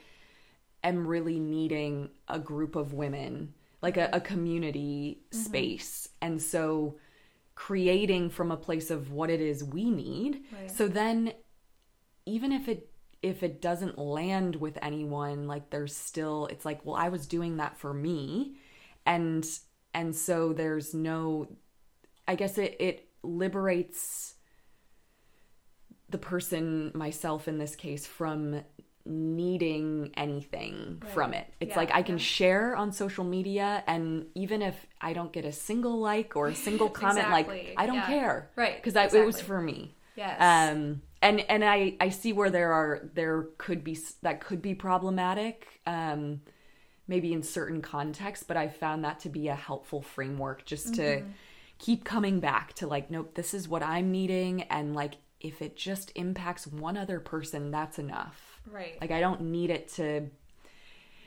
am 0.83 1.07
really 1.07 1.39
needing 1.39 2.09
a 2.27 2.37
group 2.37 2.75
of 2.75 2.93
women 2.93 3.53
like 3.81 3.97
a, 3.97 4.09
a 4.13 4.21
community 4.21 5.21
mm-hmm. 5.31 5.43
space. 5.43 6.09
And 6.21 6.41
so 6.41 6.97
creating 7.55 8.29
from 8.29 8.51
a 8.51 8.57
place 8.57 8.91
of 8.91 9.11
what 9.11 9.29
it 9.29 9.41
is 9.41 9.63
we 9.63 9.89
need. 9.89 10.43
Right. 10.51 10.71
So 10.71 10.87
then 10.87 11.33
even 12.25 12.51
if 12.51 12.67
it 12.67 12.89
if 13.23 13.41
it 13.41 13.61
doesn't 13.61 13.97
land 13.97 14.55
with 14.57 14.77
anyone, 14.81 15.47
like 15.47 15.69
there's 15.69 15.95
still 15.95 16.47
it's 16.47 16.65
like, 16.65 16.85
well, 16.85 16.95
I 16.95 17.09
was 17.09 17.25
doing 17.25 17.57
that 17.57 17.77
for 17.77 17.93
me. 17.93 18.57
And 19.05 19.47
and 19.93 20.15
so 20.15 20.53
there's 20.53 20.93
no 20.93 21.47
I 22.27 22.35
guess 22.35 22.57
it 22.57 22.75
it 22.79 23.09
liberates 23.23 24.35
the 26.09 26.17
person 26.17 26.91
myself 26.93 27.47
in 27.47 27.57
this 27.57 27.75
case 27.75 28.05
from 28.05 28.61
needing 29.07 30.11
anything 30.15 31.01
right. 31.01 31.11
from 31.11 31.33
it. 31.33 31.47
It's 31.59 31.71
yeah, 31.71 31.77
like 31.77 31.91
I 31.93 32.01
can 32.01 32.17
yeah. 32.17 32.23
share 32.23 32.75
on 32.75 32.91
social 32.91 33.23
media 33.23 33.83
and 33.87 34.27
even 34.35 34.61
if 34.61 34.75
I 34.99 35.13
don't 35.13 35.31
get 35.31 35.45
a 35.45 35.51
single 35.51 35.99
like 35.99 36.35
or 36.35 36.47
a 36.47 36.55
single 36.55 36.89
comment 37.01 37.25
exactly. 37.25 37.57
like 37.57 37.73
I 37.77 37.85
don't 37.85 37.95
yeah. 37.95 38.07
care. 38.07 38.51
Right. 38.55 38.81
Cuz 38.83 38.91
exactly. 38.91 39.19
it 39.19 39.25
was 39.25 39.41
for 39.41 39.61
me. 39.61 39.95
Yes. 40.15 40.37
Um 40.39 41.01
and 41.21 41.39
and 41.41 41.63
I 41.63 41.95
I 41.99 42.09
see 42.09 42.33
where 42.33 42.49
there 42.49 42.73
are 42.73 43.09
there 43.13 43.47
could 43.57 43.83
be 43.83 43.97
that 44.21 44.41
could 44.41 44.61
be 44.61 44.75
problematic 44.75 45.81
um 45.85 46.41
maybe 47.07 47.31
in 47.31 47.41
certain 47.41 47.81
contexts, 47.81 48.45
but 48.45 48.57
I 48.57 48.67
found 48.67 49.05
that 49.05 49.21
to 49.21 49.29
be 49.29 49.47
a 49.47 49.55
helpful 49.55 50.01
framework 50.01 50.65
just 50.65 50.93
mm-hmm. 50.93 51.25
to 51.25 51.33
keep 51.77 52.03
coming 52.03 52.39
back 52.39 52.73
to 52.73 52.87
like 52.87 53.09
nope, 53.09 53.35
this 53.35 53.53
is 53.53 53.67
what 53.67 53.83
I'm 53.83 54.11
needing 54.11 54.63
and 54.63 54.93
like 54.93 55.15
if 55.39 55.61
it 55.61 55.77
just 55.77 56.11
impacts 56.15 56.65
one 56.65 56.97
other 56.97 57.19
person, 57.19 57.69
that's 57.69 57.99
enough 57.99 58.46
Right. 58.71 58.97
Like 58.99 59.11
I 59.11 59.19
don't 59.19 59.41
need 59.41 59.69
it 59.69 59.87
to 59.95 60.29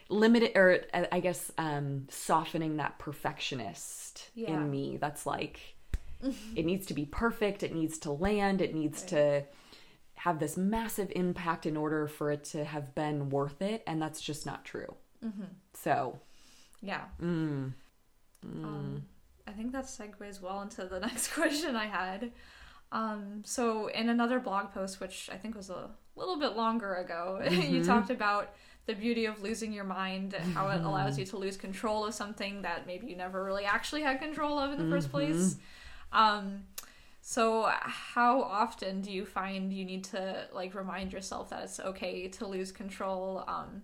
limit 0.09 0.43
it 0.43 0.57
or 0.57 0.85
I 1.13 1.21
guess 1.21 1.53
um 1.57 2.09
softening 2.11 2.79
that 2.79 2.99
perfectionist 2.99 4.31
yeah. 4.35 4.51
in 4.51 4.69
me 4.71 4.99
that's 5.01 5.25
like 5.25 5.77
it 6.57 6.67
needs 6.67 6.87
to 6.87 6.95
be 6.95 7.07
perfect, 7.07 7.63
it 7.63 7.75
needs 7.75 7.99
to 7.99 8.13
land, 8.13 8.61
it 8.61 8.75
needs 8.75 9.01
right. 9.03 9.09
to 9.09 9.45
have 10.15 10.39
this 10.39 10.57
massive 10.57 11.11
impact 11.17 11.65
in 11.65 11.77
order 11.77 12.07
for 12.07 12.31
it 12.31 12.45
to 12.45 12.65
have 12.65 12.95
been 12.95 13.31
worth 13.31 13.63
it 13.63 13.83
and 13.87 14.03
that's 14.03 14.21
just 14.21 14.45
not 14.45 14.65
true. 14.65 14.95
Mm-hmm. 15.25 15.45
So, 15.73 16.19
yeah. 16.83 17.05
Mm. 17.23 17.73
Mm. 18.47 18.65
Um, 18.65 19.05
I 19.47 19.53
think 19.53 19.73
that 19.73 19.85
segues 19.85 20.41
well 20.41 20.61
into 20.61 20.85
the 20.85 21.01
next 21.01 21.29
question 21.29 21.75
I 21.77 21.87
had. 21.87 22.33
Um, 22.93 23.43
so 23.45 23.87
in 23.87 24.09
another 24.09 24.41
blog 24.41 24.73
post, 24.73 25.01
which 25.01 25.31
I 25.33 25.37
think 25.37 25.55
was 25.55 25.71
a 25.71 25.91
little 26.21 26.39
bit 26.39 26.57
longer 26.57 26.95
ago, 26.95 27.41
mm-hmm. 27.45 27.75
you 27.75 27.85
talked 27.85 28.11
about 28.11 28.55
the 28.87 28.95
beauty 28.95 29.27
of 29.27 29.41
losing 29.43 29.73
your 29.73 29.85
mind, 29.85 30.35
how 30.55 30.69
it 30.69 30.81
allows 30.81 31.19
you 31.19 31.25
to 31.27 31.37
lose 31.37 31.57
control 31.57 32.05
of 32.07 32.15
something 32.15 32.63
that 32.63 32.87
maybe 32.87 33.07
you 33.07 33.17
never 33.17 33.45
really 33.45 33.65
actually 33.65 34.03
had 34.03 34.21
control 34.21 34.59
of 34.59 34.73
in 34.73 34.79
the 34.79 34.85
mm-hmm. 34.85 34.93
first 34.93 35.11
place. 35.11 35.57
Um, 36.13 36.65
so 37.23 37.71
how 37.71 38.43
often 38.43 39.03
do 39.03 39.13
you 39.13 39.25
find 39.25 39.73
you 39.73 39.85
need 39.85 40.05
to 40.05 40.47
like 40.53 40.75
remind 40.75 41.13
yourself 41.13 41.51
that 41.51 41.65
it's 41.65 41.79
okay 41.79 42.29
to 42.29 42.47
lose 42.47 42.73
control 42.73 43.45
um, 43.47 43.83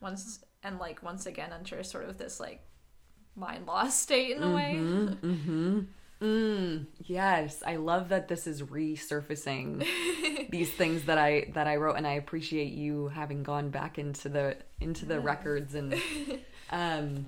once 0.00 0.40
and 0.62 0.78
like 0.78 1.02
once 1.02 1.26
again 1.26 1.52
enter 1.52 1.82
sort 1.82 2.08
of 2.08 2.18
this 2.18 2.40
like 2.40 2.60
mind 3.36 3.66
lost 3.66 4.00
state 4.02 4.36
in 4.36 4.42
a 4.42 4.54
way? 4.54 4.74
Mm-hmm. 4.76 5.30
mm-hmm. 5.30 5.80
Mm, 6.22 6.86
yes, 7.04 7.64
I 7.66 7.76
love 7.76 8.10
that 8.10 8.28
this 8.28 8.46
is 8.46 8.62
resurfacing 8.62 9.84
these 10.50 10.70
things 10.70 11.04
that 11.06 11.18
I 11.18 11.50
that 11.54 11.66
I 11.66 11.76
wrote, 11.76 11.96
and 11.96 12.06
I 12.06 12.12
appreciate 12.12 12.72
you 12.72 13.08
having 13.08 13.42
gone 13.42 13.70
back 13.70 13.98
into 13.98 14.28
the 14.28 14.56
into 14.80 15.04
the 15.04 15.14
yeah. 15.14 15.24
records 15.24 15.74
and 15.74 15.94
um 16.70 17.26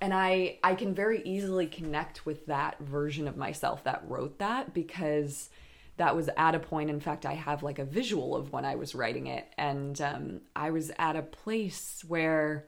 and 0.00 0.14
I 0.14 0.58
I 0.64 0.74
can 0.76 0.94
very 0.94 1.20
easily 1.26 1.66
connect 1.66 2.24
with 2.24 2.46
that 2.46 2.78
version 2.80 3.28
of 3.28 3.36
myself 3.36 3.84
that 3.84 4.02
wrote 4.08 4.38
that 4.38 4.72
because 4.72 5.50
that 5.98 6.16
was 6.16 6.30
at 6.38 6.54
a 6.54 6.58
point 6.58 6.88
in 6.88 7.00
fact 7.00 7.26
i 7.26 7.34
have 7.34 7.62
like 7.62 7.78
a 7.78 7.84
visual 7.84 8.34
of 8.34 8.50
when 8.50 8.64
i 8.64 8.74
was 8.74 8.94
writing 8.94 9.26
it 9.26 9.46
and 9.58 10.00
um, 10.00 10.40
i 10.56 10.70
was 10.70 10.90
at 10.98 11.16
a 11.16 11.22
place 11.22 12.02
where 12.08 12.66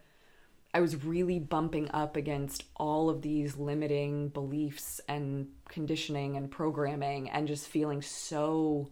i 0.74 0.80
was 0.80 1.04
really 1.04 1.38
bumping 1.38 1.88
up 1.92 2.16
against 2.16 2.64
all 2.76 3.08
of 3.08 3.22
these 3.22 3.56
limiting 3.56 4.28
beliefs 4.28 5.00
and 5.08 5.48
conditioning 5.68 6.36
and 6.36 6.50
programming 6.50 7.30
and 7.30 7.48
just 7.48 7.68
feeling 7.68 8.02
so 8.02 8.90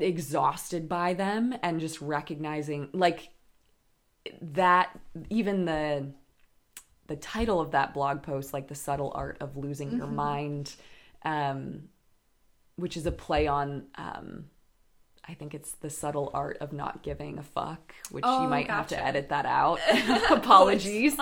exhausted 0.00 0.88
by 0.88 1.14
them 1.14 1.54
and 1.62 1.78
just 1.78 2.00
recognizing 2.00 2.88
like 2.92 3.28
that 4.40 4.98
even 5.30 5.64
the 5.64 6.06
the 7.06 7.16
title 7.16 7.60
of 7.60 7.72
that 7.72 7.94
blog 7.94 8.22
post 8.22 8.52
like 8.52 8.66
the 8.66 8.74
subtle 8.74 9.12
art 9.14 9.36
of 9.40 9.56
losing 9.56 9.88
mm-hmm. 9.88 9.98
your 9.98 10.06
mind 10.06 10.74
um 11.24 11.82
which 12.76 12.96
is 12.96 13.06
a 13.06 13.12
play 13.12 13.46
on 13.46 13.84
um 13.96 14.46
I 15.28 15.34
think 15.34 15.54
it's 15.54 15.72
the 15.72 15.90
subtle 15.90 16.30
art 16.34 16.58
of 16.60 16.72
not 16.72 17.02
giving 17.02 17.38
a 17.38 17.42
fuck, 17.42 17.94
which 18.10 18.24
oh, 18.26 18.42
you 18.42 18.48
might 18.48 18.66
gotcha. 18.66 18.76
have 18.76 18.86
to 18.88 19.04
edit 19.04 19.28
that 19.30 19.46
out. 19.46 19.80
Apologies. 20.30 21.16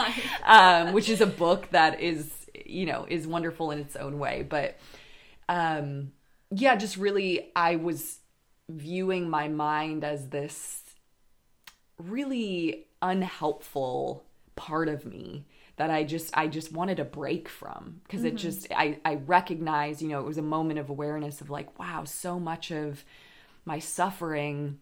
um, 0.44 0.92
which 0.92 1.08
is 1.08 1.20
a 1.20 1.26
book 1.26 1.70
that 1.70 2.00
is, 2.00 2.30
you 2.64 2.86
know, 2.86 3.06
is 3.08 3.26
wonderful 3.26 3.70
in 3.70 3.78
its 3.78 3.96
own 3.96 4.18
way. 4.18 4.44
But 4.48 4.78
um, 5.48 6.12
yeah, 6.50 6.76
just 6.76 6.96
really, 6.96 7.52
I 7.54 7.76
was 7.76 8.18
viewing 8.68 9.28
my 9.28 9.48
mind 9.48 10.04
as 10.04 10.28
this 10.28 10.82
really 11.98 12.86
unhelpful 13.00 14.24
part 14.56 14.88
of 14.88 15.04
me 15.04 15.46
that 15.76 15.90
I 15.90 16.04
just 16.04 16.36
I 16.36 16.46
just 16.48 16.72
wanted 16.72 17.00
a 17.00 17.04
break 17.04 17.48
from 17.48 18.00
because 18.04 18.20
mm-hmm. 18.20 18.28
it 18.28 18.36
just 18.36 18.68
I 18.70 18.98
I 19.04 19.14
recognized 19.14 20.02
you 20.02 20.08
know 20.08 20.20
it 20.20 20.26
was 20.26 20.38
a 20.38 20.42
moment 20.42 20.78
of 20.78 20.90
awareness 20.90 21.40
of 21.40 21.50
like 21.50 21.78
wow 21.78 22.04
so 22.04 22.38
much 22.38 22.70
of 22.70 23.04
my 23.64 23.78
suffering 23.78 24.78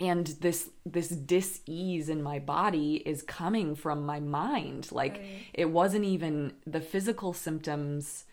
and 0.00 0.26
this 0.40 0.70
this 0.86 1.08
dis-ease 1.08 2.08
in 2.08 2.22
my 2.22 2.38
body 2.38 2.96
is 3.06 3.22
coming 3.22 3.74
from 3.74 4.04
my 4.04 4.18
mind 4.18 4.90
like 4.90 5.18
right. 5.18 5.46
it 5.52 5.70
wasn't 5.70 6.04
even 6.04 6.52
the 6.66 6.80
physical 6.80 7.32
symptoms 7.32 8.24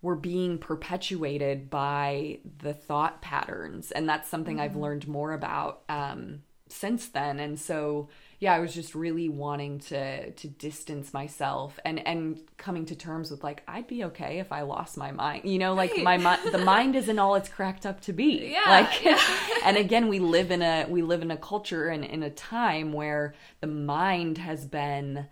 were 0.00 0.14
being 0.14 0.58
perpetuated 0.58 1.68
by 1.68 2.38
the 2.58 2.72
thought 2.72 3.20
patterns 3.20 3.90
and 3.90 4.08
that's 4.08 4.28
something 4.28 4.56
mm-hmm. 4.56 4.64
i've 4.64 4.76
learned 4.76 5.08
more 5.08 5.32
about 5.32 5.82
um, 5.88 6.42
since 6.68 7.08
then. 7.08 7.38
And 7.38 7.58
so 7.58 8.08
yeah 8.38 8.54
i 8.54 8.58
was 8.58 8.74
just 8.74 8.94
really 8.94 9.28
wanting 9.28 9.78
to 9.78 10.30
to 10.32 10.48
distance 10.48 11.12
myself 11.12 11.78
and 11.84 12.06
and 12.06 12.40
coming 12.56 12.84
to 12.84 12.94
terms 12.94 13.30
with 13.30 13.42
like 13.42 13.62
i'd 13.68 13.86
be 13.86 14.04
okay 14.04 14.38
if 14.38 14.52
i 14.52 14.62
lost 14.62 14.96
my 14.96 15.10
mind 15.10 15.44
you 15.44 15.58
know 15.58 15.74
like 15.74 15.96
my 16.02 16.16
the 16.50 16.58
mind 16.58 16.94
isn't 16.96 17.18
all 17.18 17.34
it's 17.34 17.48
cracked 17.48 17.86
up 17.86 18.00
to 18.00 18.12
be. 18.12 18.26
Yeah, 18.56 18.70
like 18.70 19.04
yeah. 19.04 19.18
and 19.64 19.76
again 19.76 20.08
we 20.08 20.18
live 20.18 20.50
in 20.50 20.62
a 20.62 20.86
we 20.88 21.02
live 21.02 21.22
in 21.22 21.30
a 21.30 21.36
culture 21.36 21.88
and 21.88 22.04
in 22.04 22.22
a 22.22 22.30
time 22.30 22.92
where 22.92 23.34
the 23.60 23.66
mind 23.66 24.38
has 24.38 24.64
been 24.64 25.26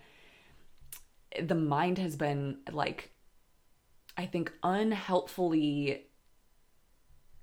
the 1.41 1.55
mind 1.55 1.99
has 1.99 2.17
been 2.17 2.59
like 2.71 3.11
i 4.17 4.27
think 4.27 4.53
unhelpfully 4.63 6.07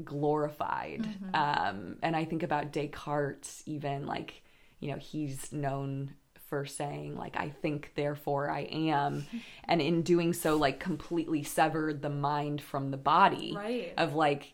glorified 0.04 1.04
mm-hmm. 1.04 1.36
um 1.36 1.98
and 2.02 2.16
i 2.16 2.26
think 2.26 2.44
about 2.44 2.72
descartes 2.72 3.64
even 3.66 4.06
like 4.06 4.42
you 4.82 4.92
know, 4.92 4.98
he's 4.98 5.54
known 5.54 6.16
for 6.50 6.66
saying 6.66 7.16
like 7.16 7.38
I 7.38 7.48
think 7.48 7.94
therefore 7.96 8.50
I 8.50 8.62
am 8.64 9.26
and 9.64 9.82
in 9.82 10.02
doing 10.02 10.34
so 10.34 10.58
like 10.58 10.82
completely 10.82 11.44
severed 11.44 12.02
the 12.02 12.10
mind 12.10 12.62
from 12.62 12.92
the 12.92 12.98
body 12.98 13.54
right. 13.56 13.94
of 13.98 14.16
like 14.16 14.52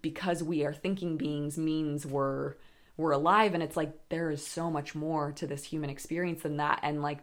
because 0.00 0.42
we 0.42 0.64
are 0.64 0.72
thinking 0.72 1.18
beings 1.18 1.58
means 1.58 2.06
we're 2.06 2.54
we're 2.96 3.10
alive 3.10 3.52
and 3.52 3.62
it's 3.62 3.76
like 3.76 3.92
there 4.08 4.30
is 4.30 4.46
so 4.46 4.70
much 4.70 4.94
more 4.94 5.32
to 5.32 5.46
this 5.46 5.64
human 5.64 5.90
experience 5.90 6.44
than 6.44 6.56
that 6.56 6.80
and 6.82 7.02
like 7.02 7.18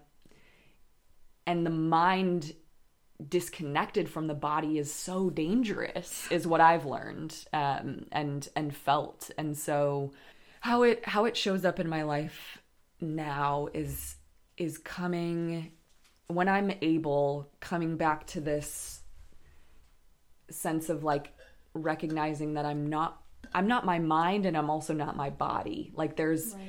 and 1.48 1.66
the 1.66 1.72
mind 1.72 2.54
disconnected 3.30 4.10
from 4.10 4.28
the 4.28 4.34
body 4.34 4.78
is 4.78 4.94
so 4.94 5.30
dangerous 5.30 6.28
is 6.32 6.48
what 6.48 6.62
I've 6.62 6.86
learned 6.86 7.36
um 7.54 8.06
and 8.12 8.48
and 8.56 8.76
felt 8.76 9.30
and 9.38 9.58
so 9.58 10.12
how 10.62 10.84
it 10.84 11.06
how 11.06 11.26
it 11.26 11.38
shows 11.38 11.66
up 11.66 11.80
in 11.80 11.88
my 11.88 12.04
life 12.04 12.60
now 13.00 13.68
is 13.74 14.16
is 14.58 14.78
coming 14.78 15.72
when 16.28 16.48
I'm 16.48 16.72
able 16.82 17.50
coming 17.60 17.98
back 17.98 18.28
to 18.28 18.42
this 18.42 19.02
sense 20.50 20.90
of 20.90 21.04
like 21.04 21.34
recognizing 21.74 22.56
that 22.56 22.66
I'm 22.66 22.88
not 22.88 23.22
I'm 23.54 23.68
not 23.68 23.86
my 23.86 24.00
mind 24.00 24.46
and 24.46 24.56
I'm 24.56 24.70
also 24.70 24.94
not 24.94 25.16
my 25.16 25.30
body. 25.30 25.92
Like 25.96 26.16
there's 26.16 26.54
right. 26.54 26.68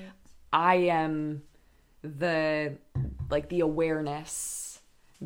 I 0.52 0.74
am 0.74 1.42
the 2.02 2.76
like 3.30 3.48
the 3.48 3.60
awareness 3.60 4.71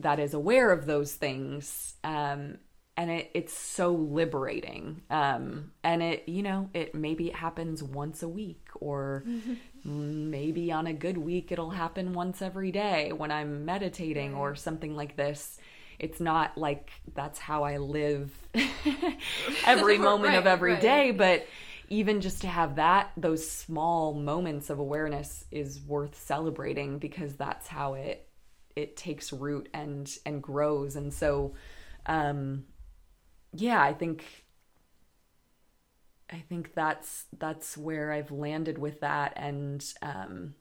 that 0.01 0.19
is 0.19 0.35
aware 0.35 0.71
of 0.71 0.87
those 0.87 1.13
things 1.15 1.95
um 2.05 2.59
and 2.97 3.11
it, 3.11 3.31
it's 3.35 3.53
so 3.53 3.93
liberating. 3.93 5.03
Um, 5.11 5.73
and 5.85 6.03
it 6.03 6.29
you 6.29 6.43
know 6.43 6.71
it 6.73 6.95
maybe 6.95 7.29
it 7.29 7.35
happens 7.35 7.83
once 7.83 8.23
a 8.23 8.29
week 8.29 8.69
or 8.77 9.25
maybe 9.85 10.73
on 10.73 10.87
a 10.87 10.93
good 10.93 11.19
week 11.19 11.53
it'll 11.53 11.71
happen 11.71 12.13
once 12.13 12.43
every 12.43 12.73
day 12.73 13.13
when 13.13 13.31
i'm 13.31 13.65
meditating 13.65 14.35
or 14.35 14.55
something 14.55 14.97
like 14.97 15.17
this. 15.17 15.59
It's 15.99 16.21
not 16.21 16.59
like 16.59 16.91
that's 17.15 17.39
how 17.39 17.65
i 17.65 17.79
live 17.79 18.33
every 19.67 19.99
moment 20.11 20.31
right, 20.31 20.39
of 20.39 20.47
every 20.47 20.73
right. 20.73 20.83
day, 20.83 21.11
but 21.11 21.47
even 21.89 22.21
just 22.21 22.41
to 22.43 22.49
have 22.49 22.77
that 22.77 23.13
those 23.17 23.49
small 23.49 24.13
moments 24.13 24.71
of 24.71 24.79
awareness 24.79 25.45
is 25.51 25.81
worth 25.81 26.21
celebrating 26.21 26.99
because 26.99 27.35
that's 27.37 27.67
how 27.69 27.95
it 27.95 28.26
it 28.77 28.97
takes 28.97 29.33
root 29.33 29.69
and 29.75 30.19
and 30.25 30.43
grows. 30.43 30.95
And 30.95 31.13
so 31.13 31.55
um 32.05 32.67
yeah, 33.53 33.83
I 33.83 33.95
think 33.95 34.45
I 36.31 36.41
think 36.49 36.75
that's 36.75 37.25
that's 37.39 37.77
where 37.77 38.13
I've 38.13 38.31
landed 38.31 38.79
with 38.79 39.01
that. 39.01 39.33
And 39.37 39.85
um 40.03 40.55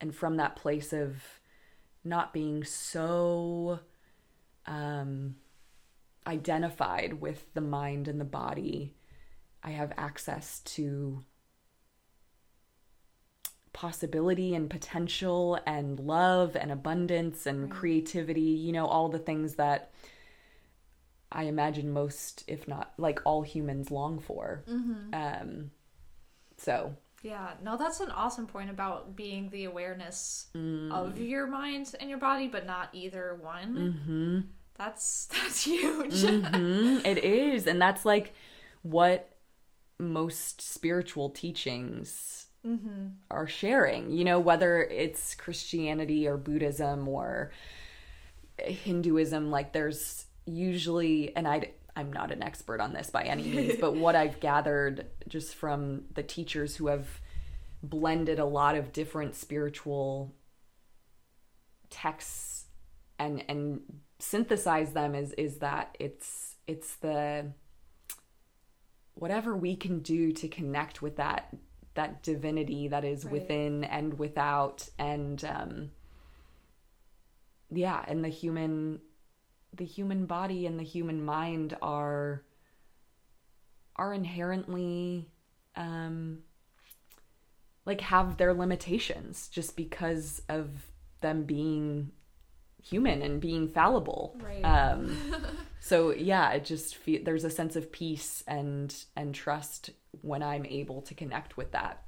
and 0.00 0.14
from 0.14 0.38
that 0.38 0.56
place 0.56 0.92
of 0.92 1.22
not 2.02 2.32
being 2.32 2.64
so 2.64 3.78
um 4.66 5.36
identified 6.26 7.20
with 7.20 7.52
the 7.54 7.60
mind 7.60 8.08
and 8.08 8.20
the 8.20 8.24
body, 8.24 8.94
I 9.62 9.70
have 9.70 9.92
access 9.96 10.60
to 10.60 11.24
possibility 13.72 14.54
and 14.54 14.68
potential 14.68 15.58
and 15.66 15.98
love 15.98 16.56
and 16.56 16.70
abundance 16.70 17.46
and 17.46 17.62
right. 17.62 17.70
creativity, 17.70 18.40
you 18.40 18.72
know, 18.72 18.86
all 18.86 19.08
the 19.08 19.18
things 19.18 19.54
that 19.54 19.92
I 21.30 21.44
imagine 21.44 21.92
most, 21.92 22.44
if 22.46 22.68
not 22.68 22.92
like 22.98 23.20
all 23.24 23.42
humans, 23.42 23.90
long 23.90 24.18
for. 24.18 24.62
Mm-hmm. 24.68 25.14
Um, 25.14 25.70
so 26.58 26.94
yeah, 27.22 27.52
no, 27.62 27.76
that's 27.76 28.00
an 28.00 28.10
awesome 28.10 28.46
point 28.46 28.70
about 28.70 29.14
being 29.14 29.48
the 29.50 29.64
awareness 29.64 30.48
mm. 30.54 30.90
of 30.92 31.18
your 31.18 31.46
mind 31.46 31.94
and 32.00 32.10
your 32.10 32.18
body, 32.18 32.48
but 32.48 32.66
not 32.66 32.88
either 32.92 33.38
one. 33.40 33.76
Mm-hmm. 33.76 34.40
That's 34.76 35.26
that's 35.32 35.64
huge. 35.64 36.14
mm-hmm. 36.14 37.06
It 37.06 37.18
is, 37.24 37.66
and 37.66 37.80
that's 37.80 38.04
like 38.04 38.34
what 38.82 39.36
most 39.98 40.60
spiritual 40.60 41.30
teachings 41.30 42.46
mm-hmm. 42.66 43.08
are 43.30 43.46
sharing. 43.46 44.10
You 44.10 44.24
know, 44.24 44.40
whether 44.40 44.82
it's 44.82 45.34
Christianity 45.34 46.26
or 46.26 46.36
Buddhism 46.36 47.08
or 47.08 47.52
Hinduism, 48.58 49.50
like 49.50 49.72
there's 49.72 50.26
usually 50.44 51.34
and 51.36 51.46
I 51.46 51.72
I'm 51.94 52.12
not 52.12 52.32
an 52.32 52.42
expert 52.42 52.80
on 52.80 52.92
this 52.92 53.10
by 53.10 53.24
any 53.24 53.42
means, 53.42 53.78
but 53.80 53.94
what 53.94 54.16
I've 54.16 54.40
gathered 54.40 55.06
just 55.28 55.54
from 55.54 56.04
the 56.14 56.22
teachers 56.22 56.76
who 56.76 56.86
have 56.86 57.20
blended 57.82 58.38
a 58.38 58.44
lot 58.44 58.76
of 58.76 58.92
different 58.92 59.34
spiritual 59.34 60.34
texts 61.90 62.66
and 63.18 63.44
and 63.48 63.80
synthesize 64.18 64.92
them 64.92 65.14
is 65.14 65.32
is 65.32 65.58
that 65.58 65.96
it's 65.98 66.56
it's 66.66 66.96
the 66.96 67.52
whatever 69.14 69.56
we 69.56 69.76
can 69.76 69.98
do 69.98 70.32
to 70.32 70.48
connect 70.48 71.02
with 71.02 71.16
that 71.16 71.54
that 71.94 72.22
divinity 72.22 72.88
that 72.88 73.04
is 73.04 73.24
right. 73.24 73.32
within 73.32 73.84
and 73.84 74.18
without 74.18 74.88
and 74.98 75.44
um 75.44 75.90
yeah 77.70 78.04
and 78.08 78.24
the 78.24 78.28
human 78.28 79.00
the 79.74 79.84
human 79.84 80.26
body 80.26 80.66
and 80.66 80.78
the 80.78 80.84
human 80.84 81.24
mind 81.24 81.76
are 81.82 82.42
are 83.96 84.12
inherently 84.12 85.30
um 85.76 86.38
like 87.84 88.00
have 88.00 88.36
their 88.36 88.54
limitations 88.54 89.48
just 89.48 89.76
because 89.76 90.42
of 90.48 90.68
them 91.20 91.44
being 91.44 92.10
human 92.82 93.22
and 93.22 93.40
being 93.40 93.68
fallible 93.68 94.36
right. 94.42 94.62
um 94.62 95.16
So 95.82 96.12
yeah, 96.12 96.52
it 96.52 96.64
just 96.64 96.94
fe- 96.94 97.24
there's 97.24 97.42
a 97.42 97.50
sense 97.50 97.74
of 97.74 97.90
peace 97.90 98.44
and 98.46 98.94
and 99.16 99.34
trust 99.34 99.90
when 100.20 100.40
I'm 100.40 100.64
able 100.64 101.02
to 101.02 101.14
connect 101.14 101.56
with 101.56 101.72
that 101.72 102.04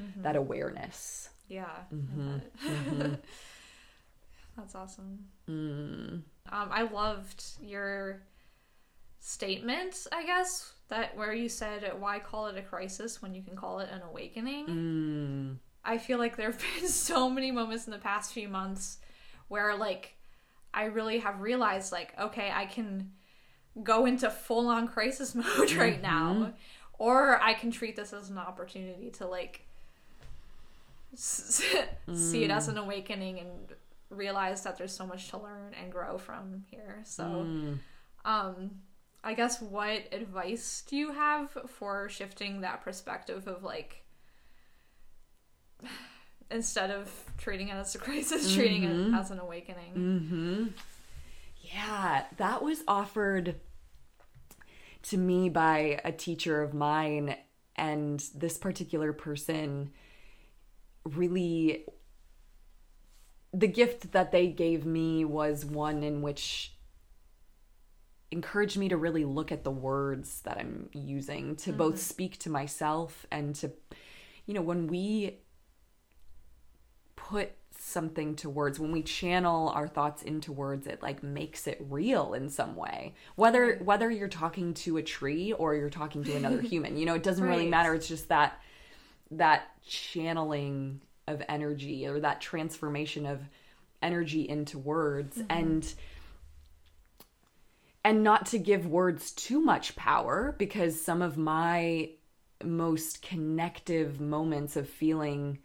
mm-hmm. 0.00 0.22
that 0.22 0.36
awareness. 0.36 1.28
Yeah. 1.46 1.68
Mm-hmm. 1.94 2.38
mm-hmm. 2.66 3.14
That's 4.56 4.74
awesome. 4.74 5.26
Mm. 5.48 6.22
Um, 6.50 6.68
I 6.70 6.82
loved 6.82 7.44
your 7.62 8.22
statement, 9.20 10.06
I 10.10 10.24
guess, 10.24 10.72
that 10.88 11.14
where 11.14 11.34
you 11.34 11.50
said, 11.50 11.92
"Why 11.98 12.20
call 12.20 12.46
it 12.46 12.56
a 12.56 12.62
crisis 12.62 13.20
when 13.20 13.34
you 13.34 13.42
can 13.42 13.54
call 13.54 13.80
it 13.80 13.90
an 13.92 14.00
awakening?" 14.00 14.66
Mm. 14.66 15.56
I 15.84 15.98
feel 15.98 16.18
like 16.18 16.38
there 16.38 16.50
have 16.50 16.64
been 16.80 16.88
so 16.88 17.28
many 17.28 17.50
moments 17.50 17.84
in 17.84 17.90
the 17.90 17.98
past 17.98 18.32
few 18.32 18.48
months 18.48 18.96
where, 19.50 19.76
like, 19.76 20.14
I 20.72 20.84
really 20.84 21.18
have 21.18 21.40
realized, 21.40 21.90
like, 21.90 22.14
okay, 22.18 22.52
I 22.54 22.66
can 22.66 23.10
go 23.82 24.06
into 24.06 24.30
full 24.30 24.68
on 24.68 24.86
crisis 24.86 25.34
mode 25.34 25.72
right 25.72 26.00
mm-hmm. 26.00 26.02
now, 26.02 26.52
or 26.98 27.42
I 27.42 27.54
can 27.54 27.72
treat 27.72 27.96
this 27.96 28.12
as 28.12 28.30
an 28.30 28.38
opportunity 28.38 29.10
to, 29.10 29.26
like, 29.26 29.66
s- 31.12 31.62
mm. 32.08 32.16
see 32.16 32.44
it 32.44 32.50
as 32.50 32.68
mm. 32.68 32.70
an 32.70 32.78
awakening 32.78 33.40
and 33.40 33.50
realize 34.08 34.62
that 34.62 34.78
there's 34.78 34.94
so 34.94 35.04
much 35.04 35.30
to 35.30 35.38
learn 35.38 35.74
and 35.80 35.90
grow 35.90 36.16
from 36.16 36.64
here. 36.70 37.00
So, 37.02 37.24
mm. 37.24 37.78
um, 38.24 38.70
I 39.24 39.34
guess 39.34 39.60
what 39.60 40.04
advice 40.12 40.84
do 40.86 40.96
you 40.96 41.10
have 41.10 41.50
for 41.66 42.08
shifting 42.08 42.60
that 42.60 42.82
perspective 42.82 43.48
of 43.48 43.64
like 43.64 44.04
instead 46.50 46.90
of 46.90 47.10
treating 47.38 47.68
it 47.68 47.74
as 47.74 47.94
a 47.94 47.98
crisis, 48.06 48.46
mm-hmm. 48.46 48.60
treating 48.60 48.82
it 48.84 48.92
mm-hmm. 48.92 49.14
as 49.14 49.30
an 49.30 49.38
awakening? 49.38 49.94
Mm-hmm. 49.94 50.66
Yeah, 51.62 52.24
that 52.36 52.62
was 52.62 52.82
offered 52.88 53.56
to 55.02 55.16
me 55.16 55.48
by 55.48 56.00
a 56.04 56.12
teacher 56.12 56.62
of 56.62 56.74
mine, 56.74 57.36
and 57.76 58.22
this 58.34 58.58
particular 58.58 59.12
person 59.12 59.90
really 61.04 61.84
the 63.52 63.66
gift 63.66 64.12
that 64.12 64.32
they 64.32 64.48
gave 64.48 64.86
me 64.86 65.24
was 65.24 65.64
one 65.64 66.02
in 66.02 66.22
which 66.22 66.74
encouraged 68.30 68.76
me 68.76 68.88
to 68.88 68.96
really 68.96 69.24
look 69.24 69.50
at 69.50 69.64
the 69.64 69.70
words 69.70 70.40
that 70.42 70.56
I'm 70.58 70.88
using 70.92 71.56
to 71.56 71.70
mm-hmm. 71.70 71.78
both 71.78 72.00
speak 72.00 72.38
to 72.40 72.50
myself 72.50 73.26
and 73.32 73.54
to, 73.56 73.72
you 74.46 74.54
know, 74.54 74.62
when 74.62 74.86
we 74.86 75.40
put 77.30 77.52
something 77.78 78.34
to 78.34 78.50
words 78.50 78.78
when 78.78 78.92
we 78.92 79.02
channel 79.02 79.68
our 79.70 79.86
thoughts 79.86 80.22
into 80.22 80.52
words 80.52 80.86
it 80.86 81.00
like 81.00 81.22
makes 81.22 81.66
it 81.66 81.78
real 81.88 82.34
in 82.34 82.48
some 82.48 82.76
way 82.76 83.14
whether 83.36 83.76
whether 83.76 84.10
you're 84.10 84.28
talking 84.28 84.74
to 84.74 84.96
a 84.96 85.02
tree 85.02 85.52
or 85.52 85.74
you're 85.74 85.88
talking 85.88 86.22
to 86.24 86.34
another 86.34 86.60
human 86.72 86.96
you 86.96 87.06
know 87.06 87.14
it 87.14 87.22
doesn't 87.22 87.44
right. 87.44 87.50
really 87.56 87.68
matter 87.68 87.94
it's 87.94 88.08
just 88.08 88.28
that 88.28 88.60
that 89.30 89.68
channeling 89.86 91.00
of 91.28 91.40
energy 91.48 92.06
or 92.06 92.20
that 92.20 92.40
transformation 92.40 93.24
of 93.24 93.40
energy 94.02 94.46
into 94.48 94.76
words 94.76 95.38
mm-hmm. 95.38 95.46
and 95.50 95.94
and 98.04 98.22
not 98.24 98.46
to 98.46 98.58
give 98.58 98.86
words 98.86 99.30
too 99.30 99.60
much 99.60 99.94
power 99.94 100.54
because 100.58 101.00
some 101.00 101.22
of 101.22 101.36
my 101.36 102.10
most 102.64 103.22
connective 103.22 104.20
moments 104.20 104.76
of 104.76 104.88
feeling 104.88 105.58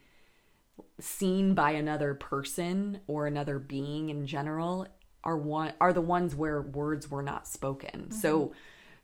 seen 0.99 1.53
by 1.53 1.71
another 1.71 2.13
person 2.13 2.99
or 3.07 3.27
another 3.27 3.59
being 3.59 4.09
in 4.09 4.25
general 4.25 4.87
are 5.23 5.37
one 5.37 5.73
are 5.81 5.93
the 5.93 6.01
ones 6.01 6.35
where 6.35 6.61
words 6.61 7.09
were 7.09 7.23
not 7.23 7.47
spoken. 7.47 8.07
Mm-hmm. 8.09 8.13
So 8.13 8.53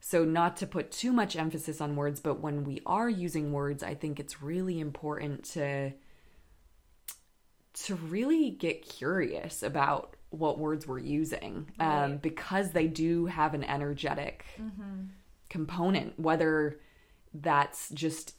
so 0.00 0.24
not 0.24 0.56
to 0.58 0.66
put 0.66 0.90
too 0.90 1.12
much 1.12 1.36
emphasis 1.36 1.80
on 1.80 1.94
words, 1.94 2.18
but 2.20 2.40
when 2.40 2.64
we 2.64 2.82
are 2.86 3.08
using 3.08 3.52
words, 3.52 3.82
I 3.82 3.94
think 3.94 4.18
it's 4.18 4.42
really 4.42 4.80
important 4.80 5.44
to 5.52 5.92
to 7.74 7.94
really 7.94 8.50
get 8.50 8.82
curious 8.82 9.62
about 9.62 10.16
what 10.30 10.58
words 10.58 10.86
we're 10.86 10.98
using 10.98 11.70
um, 11.78 11.88
right. 11.88 12.04
um, 12.04 12.16
because 12.18 12.72
they 12.72 12.86
do 12.86 13.26
have 13.26 13.54
an 13.54 13.64
energetic 13.64 14.44
mm-hmm. 14.60 15.04
component, 15.48 16.18
whether 16.18 16.80
that's 17.34 17.88
just 17.90 18.34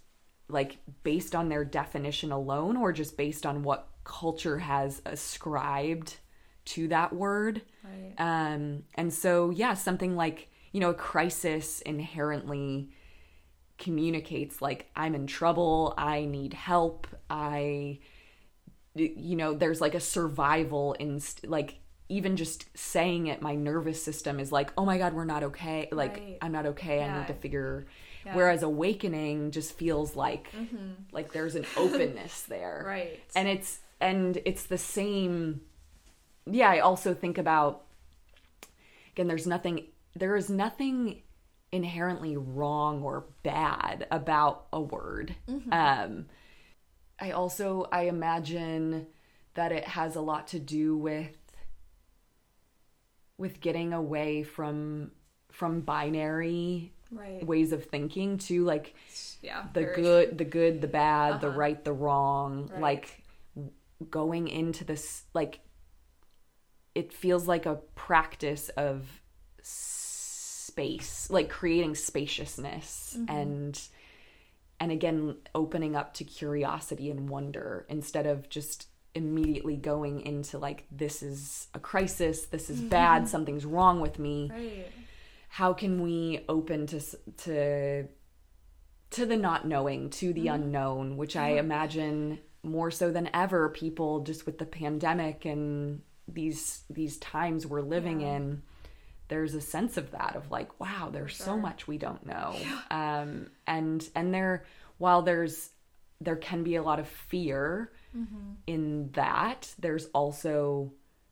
like 0.54 0.78
based 1.04 1.36
on 1.36 1.50
their 1.50 1.66
definition 1.66 2.32
alone 2.32 2.78
or 2.78 2.94
just 2.94 3.18
based 3.18 3.46
on 3.46 3.64
what 3.64 3.90
culture 4.04 4.60
has 4.60 5.02
ascribed 5.06 6.18
to 6.66 6.88
that 6.88 7.14
word. 7.14 7.62
Right. 7.84 8.14
Um, 8.18 8.84
and 8.96 9.14
so, 9.14 9.50
yeah, 9.50 9.74
something 9.74 10.16
like, 10.16 10.50
you 10.72 10.80
know, 10.80 10.92
a 10.92 10.96
crisis 10.96 11.82
inherently 11.82 12.92
communicates 13.78 14.62
like, 14.62 14.90
I'm 14.96 15.16
in 15.16 15.28
trouble, 15.28 15.94
I 15.98 16.26
need 16.26 16.54
help, 16.54 17.08
I 17.30 18.00
you 18.96 19.36
know 19.36 19.54
there's 19.54 19.82
like 19.82 19.96
a 19.96 20.00
survival 20.00 20.96
inst 21.00 21.48
like 21.48 21.76
even 22.10 22.36
just 22.38 22.66
saying 22.78 23.28
it 23.28 23.42
my 23.42 23.56
nervous 23.56 24.04
system 24.04 24.40
is 24.40 24.52
like 24.52 24.72
oh 24.78 24.86
my 24.86 24.98
god 24.98 25.14
we're 25.14 25.26
not 25.26 25.44
okay 25.44 25.88
like 25.92 26.18
right. 26.18 26.38
i'm 26.42 26.52
not 26.52 26.66
okay 26.66 26.98
yeah. 26.98 27.16
i 27.16 27.20
need 27.20 27.28
to 27.28 27.34
figure 27.34 27.86
yeah. 28.26 28.36
whereas 28.36 28.64
awakening 28.64 29.52
just 29.52 29.74
feels 29.74 30.16
like 30.16 30.52
mm-hmm. 30.52 30.92
like 31.12 31.32
there's 31.32 31.56
an 31.56 31.66
openness 31.78 32.42
there 32.50 32.84
right 32.86 33.20
and 33.36 33.48
it's 33.48 33.80
and 34.00 34.40
it's 34.46 34.66
the 34.66 34.78
same 34.78 35.62
yeah 36.46 36.70
i 36.70 36.80
also 36.80 37.14
think 37.14 37.38
about 37.38 37.84
again 39.14 39.28
there's 39.28 39.48
nothing 39.48 39.86
there 40.16 40.36
is 40.36 40.50
nothing 40.50 41.22
inherently 41.72 42.38
wrong 42.38 43.02
or 43.02 43.26
bad 43.42 44.06
about 44.12 44.68
a 44.72 44.80
word 44.80 45.36
mm-hmm. 45.48 45.74
um 45.74 46.26
I 47.24 47.32
also 47.32 47.88
I 47.90 48.04
imagine 48.04 49.08
that 49.54 49.72
it 49.72 49.86
has 49.86 50.16
a 50.16 50.22
lot 50.22 50.48
to 50.48 50.60
do 50.60 50.98
with 50.98 51.38
with 53.38 53.62
getting 53.62 53.94
away 53.94 54.44
from 54.44 55.12
from 55.52 55.82
binary 55.82 56.92
right. 57.16 57.46
ways 57.46 57.72
of 57.72 57.86
thinking 57.86 58.38
to 58.38 58.64
like 58.64 58.96
yeah 59.42 59.64
the 59.74 59.84
good 59.84 60.38
the 60.38 60.46
good 60.46 60.82
the 60.82 60.88
bad 60.88 61.32
uh-huh. 61.32 61.40
the 61.40 61.50
right 61.50 61.84
the 61.84 61.94
wrong 61.94 62.70
right. 62.72 62.82
like 62.82 63.24
going 64.10 64.48
into 64.48 64.84
this 64.84 65.24
like 65.34 65.60
it 66.96 67.14
feels 67.14 67.48
like 67.48 67.66
a 67.66 67.76
practice 67.96 68.70
of 68.70 69.22
space 69.62 71.28
like 71.30 71.50
creating 71.50 71.96
spaciousness 71.96 73.16
mm-hmm. 73.18 73.36
and 73.36 73.82
and 74.80 74.92
again 74.92 75.36
opening 75.56 75.96
up 75.96 76.14
to 76.14 76.24
curiosity 76.24 77.10
and 77.10 77.30
wonder 77.30 77.86
instead 77.90 78.26
of 78.26 78.50
just 78.50 78.88
immediately 79.16 79.78
going 79.78 80.22
into 80.22 80.58
like 80.58 80.86
this 80.92 81.22
is 81.22 81.68
a 81.74 81.80
crisis 81.80 82.48
this 82.48 82.70
is 82.70 82.82
bad 82.82 83.22
mm-hmm. 83.22 83.30
something's 83.30 83.66
wrong 83.66 84.00
with 84.02 84.18
me 84.18 84.50
right. 84.52 84.88
How 85.54 85.72
can 85.72 86.02
we 86.02 86.44
open 86.50 86.88
to 86.88 87.00
to 87.38 88.08
to 89.12 89.26
the 89.28 89.38
not 89.38 89.68
knowing 89.68 90.10
to 90.10 90.34
the 90.34 90.48
mm. 90.48 90.56
unknown 90.56 91.16
which 91.16 91.36
i 91.36 91.50
imagine 91.50 92.40
more 92.64 92.90
so 92.90 93.12
than 93.12 93.30
ever 93.36 93.70
people 93.70 94.22
just 94.22 94.48
with 94.48 94.58
the 94.58 94.66
pandemic 94.66 95.46
and 95.46 96.02
these 96.28 96.82
these 96.90 97.18
times 97.18 97.68
we're 97.68 97.82
living 97.82 98.22
yeah. 98.22 98.36
in 98.36 98.64
there's 99.28 99.54
a 99.54 99.62
sense 99.62 99.96
of 99.96 100.10
that 100.10 100.36
of 100.36 100.50
like 100.50 100.80
wow 100.80 101.12
there's 101.14 101.34
sure. 101.34 101.46
so 101.46 101.56
much 101.56 101.88
we 101.88 102.00
don't 102.00 102.26
know 102.26 102.56
yeah. 102.60 103.22
um 103.22 103.52
and 103.68 104.10
and 104.16 104.34
there 104.34 104.66
while 104.98 105.22
there's 105.22 105.70
there 106.20 106.36
can 106.36 106.64
be 106.64 106.78
a 106.78 106.82
lot 106.82 107.00
of 107.00 107.08
fear 107.08 107.92
mm-hmm. 108.18 108.54
in 108.66 109.12
that 109.12 109.72
there's 109.78 110.06
also 110.16 110.92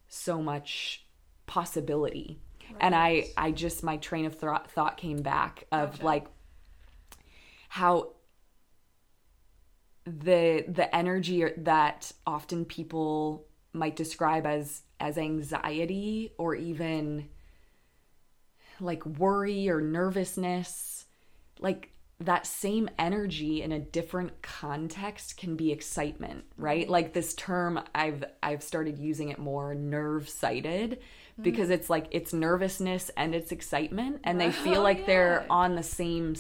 so 0.10 0.44
much 0.44 1.08
possibility 1.48 2.40
right. 2.74 2.82
and 2.82 2.96
i 2.96 3.26
i 3.38 3.52
just 3.52 3.84
my 3.84 3.98
train 3.98 4.26
of 4.26 4.36
thought 4.36 4.70
thought 4.72 4.98
came 4.98 5.22
back 5.22 5.66
of 5.72 5.92
gotcha. 5.94 6.06
like 6.06 6.28
how 7.70 8.12
the 10.06 10.66
the 10.68 10.94
energy 10.96 11.46
that 11.58 12.12
often 12.26 12.66
people 12.66 13.46
might 13.74 13.96
describe 13.96 14.46
as 14.46 14.82
as 15.00 15.18
anxiety 15.18 16.34
or 16.38 16.56
even 16.56 17.28
like 18.80 19.06
worry 19.06 19.70
or 19.70 19.80
nervousness 19.80 21.06
like 21.60 21.92
that 22.20 22.46
same 22.46 22.88
energy 23.00 23.62
in 23.62 23.72
a 23.72 23.80
different 23.80 24.42
context 24.42 25.38
can 25.38 25.56
be 25.56 25.72
excitement 25.72 26.44
right 26.58 26.84
mm-hmm. 26.84 26.92
like 26.92 27.14
this 27.14 27.34
term 27.36 27.80
i've 27.96 28.24
i've 28.44 28.64
started 28.64 28.98
using 28.98 29.30
it 29.30 29.40
more 29.40 29.74
nerve 29.74 30.28
sighted 30.28 31.00
mm-hmm. 31.42 31.52
because 31.52 31.70
it's 31.70 31.90
like 31.90 32.08
it's 32.12 32.34
nervousness 32.34 33.10
and 33.18 33.36
it's 33.36 33.52
excitement 33.52 34.22
and 34.24 34.40
they 34.40 34.52
feel 34.52 34.80
oh, 34.80 34.84
like 34.84 35.00
yeah. 35.00 35.06
they're 35.06 35.46
on 35.50 35.76
the 35.76 35.84
same 35.84 36.36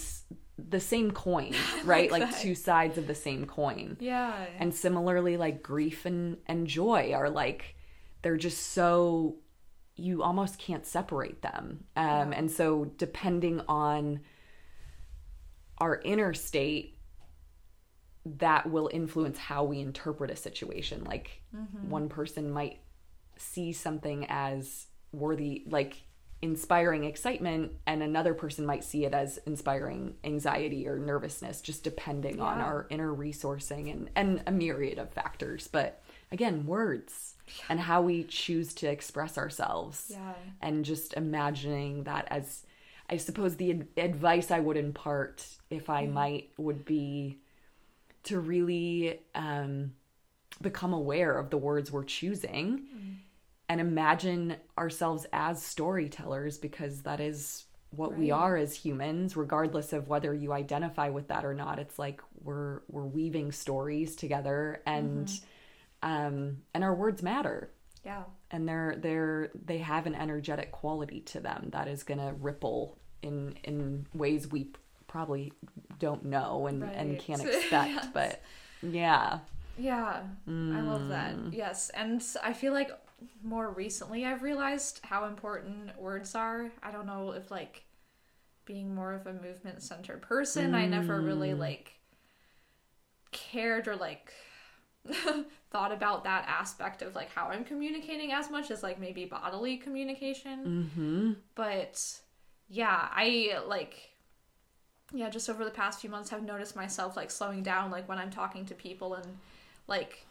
the 0.58 0.80
same 0.80 1.12
coin 1.12 1.54
right 1.86 2.12
like, 2.12 2.22
like 2.22 2.40
two 2.40 2.56
sides 2.56 2.98
of 2.98 3.08
the 3.08 3.16
same 3.16 3.46
coin 3.46 3.98
yeah 4.00 4.46
and 4.60 4.74
similarly 4.74 5.38
like 5.38 5.64
grief 5.64 6.06
and 6.06 6.38
and 6.48 6.68
joy 6.68 7.14
are 7.14 7.30
like 7.30 7.76
they're 8.22 8.38
just 8.38 8.74
so 8.74 9.38
you 9.96 10.24
almost 10.24 10.58
can't 10.58 10.86
separate 10.86 11.42
them. 11.42 11.86
Um, 11.96 12.34
and 12.34 12.50
so, 12.50 12.86
depending 12.98 13.62
on 13.68 14.22
our 15.78 16.02
inner 16.04 16.34
state, 16.34 16.98
that 18.26 18.70
will 18.70 18.90
influence 18.92 19.38
how 19.38 19.64
we 19.64 19.80
interpret 19.80 20.32
a 20.32 20.36
situation. 20.36 21.04
Like, 21.04 21.42
one 21.90 22.10
person 22.10 22.52
might 22.52 22.80
see 23.38 23.74
something 23.74 24.26
as 24.30 24.88
worthy, 25.12 25.64
like 25.68 26.04
inspiring 26.42 27.04
excitement, 27.04 27.72
and 27.86 28.02
another 28.02 28.34
person 28.34 28.66
might 28.66 28.84
see 28.84 29.06
it 29.06 29.14
as 29.14 29.38
inspiring 29.46 30.16
anxiety 30.24 30.88
or 30.88 30.98
nervousness, 30.98 31.62
just 31.62 31.84
depending 31.84 32.40
on 32.40 32.60
our 32.60 32.88
inner 32.90 33.14
resourcing 33.14 33.92
and, 33.92 34.10
and 34.16 34.42
a 34.48 34.52
myriad 34.52 34.98
of 34.98 35.12
factors. 35.12 35.68
But 35.68 36.02
again, 36.32 36.66
words 36.66 37.36
and 37.70 37.80
how 37.80 38.02
we 38.02 38.24
choose 38.24 38.74
to 38.76 38.88
express 38.90 39.38
ourselves 39.38 40.08
Yeah. 40.14 40.34
and 40.62 40.84
just 40.84 41.14
imagining 41.14 42.06
that 42.06 42.28
as 42.32 42.64
I 43.10 43.18
suppose 43.18 43.58
the 43.58 43.72
ad- 43.72 43.88
advice 43.98 44.52
I 44.52 44.62
would 44.62 44.78
impart, 44.78 45.46
if 45.70 45.90
I 45.90 46.08
might, 46.08 46.52
would 46.58 46.86
be 46.86 47.40
to 48.24 48.40
really 48.40 49.20
um, 49.36 49.92
become 50.62 50.94
aware 50.94 51.38
of 51.38 51.50
the 51.50 51.58
words 51.58 51.92
we're 51.92 52.04
choosing 52.06 52.84
and 53.72 53.80
imagine 53.80 54.56
ourselves 54.78 55.26
as 55.32 55.64
storytellers 55.64 56.58
because 56.58 57.04
that 57.04 57.20
is 57.22 57.66
what 57.92 58.18
we 58.18 58.32
are 58.32 58.56
as 58.58 58.76
humans 58.76 59.36
regardless 59.38 59.94
of 59.94 60.08
whether 60.08 60.34
you 60.34 60.52
identify 60.54 61.10
with 61.10 61.28
that 61.30 61.44
or 61.46 61.54
not 61.54 61.80
it's 61.80 61.98
like 62.00 62.22
we're 62.44 62.82
we're 62.90 63.06
weaving 63.06 63.52
stories 63.52 64.16
together 64.16 64.82
and 64.86 65.30
um 66.04 66.58
and 66.74 66.84
our 66.84 66.96
words 66.96 67.22
matter 67.22 67.70
Yeah. 68.06 68.24
and 68.50 68.68
they're 68.68 68.96
they're 68.98 69.52
they 69.66 69.80
have 69.80 70.06
an 70.08 70.16
energetic 70.16 70.72
quality 70.72 71.22
to 71.34 71.40
them 71.40 71.70
that 71.72 71.88
is 71.88 72.04
going 72.04 72.20
to 72.20 72.34
ripple 72.40 72.98
in 73.22 73.56
in 73.64 74.06
ways 74.14 74.48
we 74.52 74.72
probably 75.08 75.52
don't 76.00 76.24
know 76.26 76.68
and 76.68 76.84
and 76.84 77.20
can't 77.20 77.44
expect 77.46 77.90
Yes. 77.94 78.08
but 78.14 78.42
yeah 78.82 79.40
Yeah, 79.78 80.22
I 80.48 80.82
love 80.82 81.08
that. 81.10 81.36
Mm. 81.36 81.54
Yes, 81.54 81.90
and 82.02 82.22
I 82.44 82.54
feel 82.54 82.74
like 82.74 82.92
more 83.44 83.70
recently 83.72 84.26
I've 84.26 84.44
realized 84.44 85.00
how 85.04 85.26
important 85.26 85.98
words 86.00 86.36
are. 86.36 86.72
I 86.84 86.92
don't 86.92 87.06
know 87.06 87.32
if 87.32 87.52
like 87.52 87.84
being 88.66 88.94
more 88.96 89.14
of 89.14 89.28
a 89.28 89.34
movement 89.34 89.82
centered 89.82 90.22
person, 90.22 90.76
I 90.76 90.86
never 90.86 91.22
Mm. 91.22 91.26
really 91.26 91.54
like 91.54 91.94
cared 93.32 93.88
or 93.88 93.96
like 93.96 94.34
thought 95.72 95.92
about 95.92 96.24
that 96.26 96.46
aspect 96.48 97.02
of 97.02 97.16
like 97.16 97.32
how 97.32 97.48
I'm 97.48 97.64
communicating 97.64 98.32
as 98.32 98.50
much 98.52 98.72
as 98.72 98.84
like 98.84 99.00
maybe 99.00 99.26
bodily 99.26 99.78
communication. 99.78 100.60
mm-hmm 100.68 101.34
But 101.56 102.20
yeah, 102.70 103.10
I 103.12 103.60
like 103.68 104.10
yeah, 105.14 105.30
just 105.30 105.50
over 105.50 105.66
the 105.66 105.72
past 105.72 106.00
few 106.02 106.10
months 106.10 106.30
have 106.30 106.44
noticed 106.44 106.76
myself 106.76 107.18
like 107.18 107.32
slowing 107.32 107.64
down 107.64 107.92
like 107.92 108.08
when 108.08 108.18
I'm 108.18 108.30
talking 108.32 108.66
to 108.68 108.74
people 108.76 109.16
and 109.16 109.26
like 109.88 110.26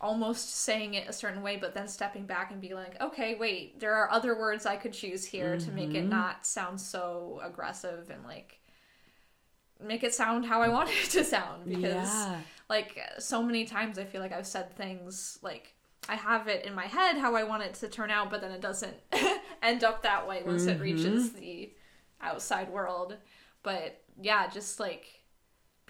almost 0.00 0.56
saying 0.56 0.94
it 0.94 1.08
a 1.08 1.12
certain 1.12 1.42
way 1.42 1.56
but 1.56 1.74
then 1.74 1.86
stepping 1.86 2.24
back 2.24 2.50
and 2.50 2.60
being 2.60 2.74
like, 2.74 3.00
"Okay, 3.00 3.34
wait, 3.34 3.78
there 3.80 3.94
are 3.94 4.10
other 4.10 4.38
words 4.38 4.66
I 4.66 4.76
could 4.76 4.92
choose 4.92 5.24
here 5.24 5.58
to 5.58 5.70
make 5.70 5.90
it 5.90 6.00
mm-hmm. 6.00 6.08
not 6.10 6.46
sound 6.46 6.80
so 6.80 7.40
aggressive 7.44 8.10
and 8.10 8.24
like 8.24 8.60
make 9.82 10.02
it 10.02 10.14
sound 10.14 10.46
how 10.46 10.62
I 10.62 10.68
want 10.68 10.90
it 11.04 11.10
to 11.10 11.24
sound 11.24 11.66
because 11.66 12.08
Yeah. 12.08 12.40
like 12.68 12.98
so 13.18 13.42
many 13.42 13.64
times 13.64 13.98
I 13.98 14.04
feel 14.04 14.20
like 14.20 14.32
I've 14.32 14.46
said 14.46 14.76
things 14.76 15.38
like 15.42 15.74
I 16.08 16.16
have 16.16 16.48
it 16.48 16.64
in 16.64 16.74
my 16.74 16.86
head 16.86 17.18
how 17.18 17.34
I 17.34 17.44
want 17.44 17.62
it 17.62 17.74
to 17.74 17.88
turn 17.88 18.10
out, 18.10 18.30
but 18.30 18.40
then 18.40 18.50
it 18.50 18.60
doesn't 18.60 18.96
end 19.62 19.84
up 19.84 20.02
that 20.02 20.26
way 20.26 20.42
once 20.44 20.66
it 20.66 20.80
reaches 20.80 21.28
mm-hmm. 21.28 21.40
the 21.40 21.72
outside 22.20 22.70
world. 22.70 23.16
But 23.62 24.02
yeah, 24.20 24.48
just 24.48 24.80
like 24.80 25.19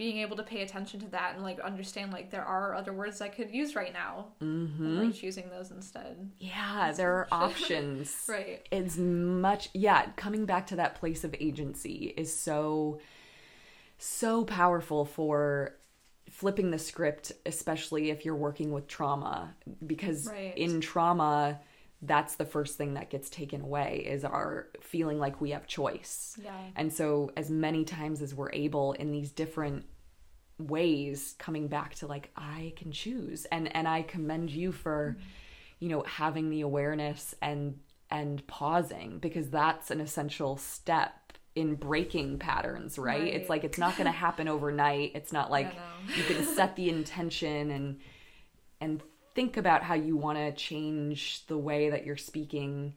being 0.01 0.17
able 0.17 0.35
to 0.35 0.43
pay 0.43 0.63
attention 0.63 0.99
to 0.99 1.07
that 1.11 1.35
and 1.35 1.43
like 1.43 1.61
understand 1.61 2.11
like 2.11 2.31
there 2.31 2.43
are 2.45 2.75
other 2.75 2.91
words 2.95 3.21
I 3.21 3.29
could 3.29 3.51
use 3.51 3.77
right 3.77 3.93
now. 3.93 4.29
Mm-hmm. 4.43 4.83
And 4.87 5.05
like 5.05 5.15
choosing 5.15 5.51
those 5.51 5.71
instead. 5.71 6.31
yeah 6.39 6.91
there 6.97 7.13
are 7.13 7.29
options 7.47 8.17
Right. 8.29 8.67
it's 8.71 8.97
much 8.97 9.69
yeah 9.75 10.07
coming 10.17 10.47
back 10.47 10.69
to 10.69 10.77
that 10.77 10.95
place 10.95 11.23
of 11.23 11.35
agency 11.39 12.15
is 12.17 12.35
so 12.35 12.99
so 13.99 14.45
powerful 14.47 15.05
for 15.05 15.75
flipping 16.31 16.71
the 16.71 16.79
script 16.79 17.33
especially 17.45 18.09
if 18.09 18.25
you're 18.25 18.35
working 18.49 18.73
with 18.73 18.87
trauma 18.89 19.55
because 19.87 20.27
Right. 20.29 20.57
in 20.57 20.81
trauma 20.81 21.61
that's 22.03 22.37
the 22.37 22.47
first 22.47 22.79
thing 22.79 22.95
that 22.95 23.11
gets 23.11 23.29
taken 23.29 23.61
away 23.61 24.05
is 24.09 24.25
our 24.25 24.69
feeling 24.81 25.19
like 25.19 25.41
we 25.41 25.51
have 25.51 25.67
choice. 25.67 26.37
Yeah. 26.43 26.53
and 26.77 26.93
so 26.93 27.31
as 27.37 27.51
many 27.51 27.85
times 27.85 28.23
as 28.23 28.35
we're 28.35 28.53
able 28.53 28.93
in 28.95 29.13
these 29.13 29.31
different 29.31 29.85
ways 30.59 31.35
coming 31.39 31.69
back 31.69 31.95
to 31.97 32.07
like 32.07 32.31
I 32.37 32.73
can 32.77 32.93
choose. 32.93 33.45
And 33.47 33.75
and 33.75 33.87
I 33.89 34.03
commend 34.03 34.51
you 34.51 34.73
for 34.73 35.17
you 35.79 35.89
know 35.89 36.03
having 36.03 36.51
the 36.51 36.61
awareness 36.63 37.35
and 37.41 37.79
and 38.11 38.47
pausing 38.47 39.19
because 39.19 39.49
that's 39.51 39.91
an 39.91 40.01
essential 40.01 40.57
step 40.57 41.15
in 41.55 41.75
breaking 41.75 42.39
patterns 42.39 42.99
right, 42.99 43.21
Right. 43.23 43.35
it's 43.35 43.49
like 43.49 43.65
it's 43.65 43.79
not 43.79 43.97
going 43.97 44.05
to 44.13 44.13
happen 44.13 44.49
overnight. 44.49 45.13
It's 45.15 45.33
not 45.33 45.51
like 45.51 45.73
you 46.17 46.23
can 46.25 46.45
set 46.45 46.77
the 46.77 46.89
intention 46.89 47.71
and 47.71 48.01
and 48.81 49.03
think 49.41 49.57
about 49.57 49.83
how 49.83 49.95
you 49.95 50.19
want 50.19 50.37
to 50.37 50.53
change 50.53 51.47
the 51.47 51.57
way 51.57 51.89
that 51.89 52.05
you're 52.05 52.15
speaking 52.15 52.93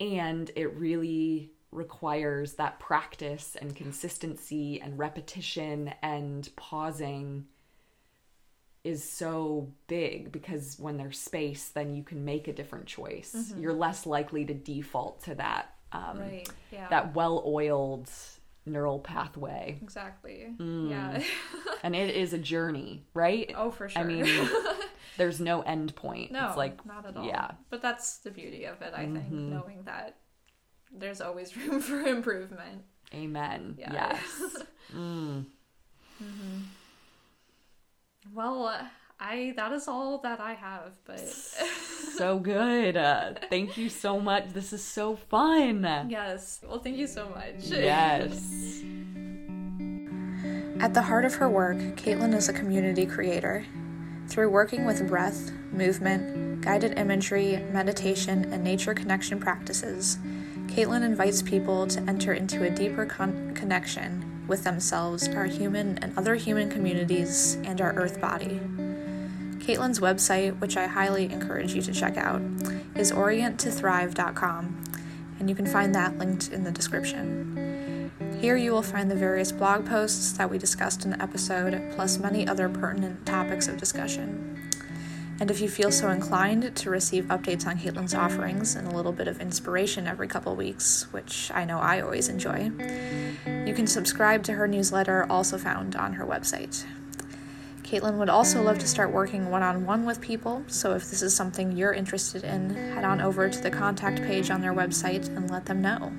and 0.00 0.50
it 0.56 0.72
really 0.76 1.50
requires 1.72 2.54
that 2.54 2.78
practice 2.78 3.54
and 3.60 3.76
consistency 3.76 4.80
and 4.80 4.98
repetition 4.98 5.92
and 6.00 6.48
pausing 6.56 7.44
is 8.82 9.04
so 9.04 9.70
big 9.88 10.32
because 10.32 10.78
when 10.78 10.96
there's 10.96 11.18
space 11.18 11.68
then 11.68 11.94
you 11.94 12.02
can 12.02 12.24
make 12.24 12.48
a 12.48 12.52
different 12.54 12.86
choice 12.86 13.52
you're 13.60 13.74
less 13.74 14.06
likely 14.06 14.46
to 14.46 14.54
default 14.54 15.22
to 15.22 15.34
that 15.34 15.74
um, 15.92 16.18
Right. 16.18 16.48
Yeah. 16.72 16.88
that 16.88 17.14
well-oiled 17.14 18.08
neural 18.66 18.98
pathway 18.98 19.78
exactly. 19.80 20.48
Mm. 20.58 20.90
Yeah. 20.90 21.22
and 21.82 21.94
it 21.94 22.14
is 22.16 22.32
a 22.32 22.38
journey 22.38 23.04
right 23.14 23.52
oh, 23.56 23.70
for 23.70 23.88
sure. 23.88 24.02
i 24.02 24.04
mean 24.04 24.26
there's 25.16 25.40
no 25.40 25.62
end 25.62 25.94
point 25.96 26.32
No, 26.32 26.48
it's 26.48 26.56
like 26.56 26.84
not 26.84 27.06
at 27.06 27.16
all. 27.16 27.24
yeah. 27.24 27.52
But 27.70 27.80
that's 27.80 28.18
the 28.18 28.30
beauty 28.30 28.64
of 28.64 28.82
it, 28.82 28.92
I 28.94 29.02
think, 29.04 29.16
Mm-hmm. 29.18 29.50
knowing 29.50 29.82
that 29.84 30.16
there's 30.92 31.20
always 31.20 31.56
room 31.56 31.80
for 31.80 32.00
improvement. 32.00 32.82
amen 33.14 33.76
Yeah. 33.78 33.92
yes 33.92 34.56
mm. 34.94 35.44
Well, 38.34 38.66
uh, 38.66 38.84
I 39.18 39.54
that 39.56 39.72
is 39.72 39.88
all 39.88 40.18
that 40.18 40.40
I 40.40 40.54
have, 40.54 40.92
but 41.04 41.20
so 41.20 42.38
good 42.38 42.96
uh, 42.96 43.34
thank 43.48 43.76
you 43.76 43.88
so 43.88 44.20
much 44.20 44.48
this 44.52 44.72
is 44.72 44.84
so 44.84 45.16
fun 45.16 45.82
yes. 46.08 46.60
Well, 46.66 46.78
thank 46.78 46.96
you 46.96 47.06
so 47.06 47.28
much. 47.28 47.64
yes 47.64 48.82
At 50.80 50.92
the 50.92 51.02
heart 51.02 51.24
of 51.24 51.34
her 51.36 51.48
work, 51.48 51.78
Caitlin 51.96 52.34
is 52.34 52.50
a 52.50 52.52
community 52.52 53.06
creator. 53.06 53.64
Through 54.28 54.50
working 54.50 54.84
with 54.84 55.08
breath, 55.08 55.50
movement, 55.72 56.60
guided 56.60 56.98
imagery, 56.98 57.64
meditation, 57.72 58.52
and 58.52 58.62
nature 58.62 58.92
connection 58.92 59.40
practices, 59.40 60.18
Caitlin 60.66 61.02
invites 61.02 61.40
people 61.40 61.86
to 61.86 62.00
enter 62.02 62.34
into 62.34 62.64
a 62.64 62.70
deeper 62.70 63.06
con- 63.06 63.54
connection 63.54 64.44
with 64.46 64.64
themselves, 64.64 65.28
our 65.28 65.46
human 65.46 65.96
and 65.98 66.16
other 66.18 66.34
human 66.34 66.68
communities, 66.68 67.56
and 67.64 67.80
our 67.80 67.94
earth 67.94 68.20
body. 68.20 68.60
Caitlin's 69.66 69.98
website, 69.98 70.60
which 70.60 70.76
I 70.76 70.86
highly 70.86 71.24
encourage 71.24 71.74
you 71.74 71.82
to 71.82 71.92
check 71.92 72.16
out, 72.16 72.40
is 72.94 73.10
orienttothrive.com, 73.10 74.84
and 75.40 75.48
you 75.48 75.56
can 75.56 75.66
find 75.66 75.92
that 75.92 76.16
linked 76.18 76.52
in 76.52 76.62
the 76.62 76.70
description. 76.70 78.12
Here 78.40 78.56
you 78.56 78.70
will 78.70 78.82
find 78.82 79.10
the 79.10 79.16
various 79.16 79.50
blog 79.50 79.84
posts 79.84 80.30
that 80.34 80.48
we 80.48 80.56
discussed 80.56 81.04
in 81.04 81.10
the 81.10 81.20
episode, 81.20 81.92
plus 81.96 82.16
many 82.16 82.46
other 82.46 82.68
pertinent 82.68 83.26
topics 83.26 83.66
of 83.66 83.76
discussion. 83.76 84.70
And 85.40 85.50
if 85.50 85.60
you 85.60 85.68
feel 85.68 85.90
so 85.90 86.10
inclined 86.10 86.76
to 86.76 86.88
receive 86.88 87.24
updates 87.24 87.66
on 87.66 87.76
Caitlin's 87.76 88.14
offerings 88.14 88.76
and 88.76 88.86
a 88.86 88.94
little 88.94 89.10
bit 89.10 89.26
of 89.26 89.40
inspiration 89.40 90.06
every 90.06 90.28
couple 90.28 90.54
weeks, 90.54 91.08
which 91.10 91.50
I 91.52 91.64
know 91.64 91.80
I 91.80 92.02
always 92.02 92.28
enjoy, 92.28 92.70
you 93.66 93.74
can 93.74 93.88
subscribe 93.88 94.44
to 94.44 94.52
her 94.52 94.68
newsletter, 94.68 95.26
also 95.28 95.58
found 95.58 95.96
on 95.96 96.12
her 96.12 96.24
website. 96.24 96.84
Caitlin 97.86 98.18
would 98.18 98.28
also 98.28 98.62
love 98.62 98.80
to 98.80 98.88
start 98.88 99.12
working 99.12 99.48
one 99.48 99.62
on 99.62 99.86
one 99.86 100.06
with 100.06 100.20
people, 100.20 100.64
so 100.66 100.94
if 100.96 101.08
this 101.08 101.22
is 101.22 101.36
something 101.36 101.70
you're 101.70 101.92
interested 101.92 102.42
in, 102.42 102.70
head 102.70 103.04
on 103.04 103.20
over 103.20 103.48
to 103.48 103.60
the 103.60 103.70
contact 103.70 104.20
page 104.22 104.50
on 104.50 104.60
their 104.60 104.74
website 104.74 105.28
and 105.28 105.48
let 105.48 105.66
them 105.66 105.82
know. 105.82 106.12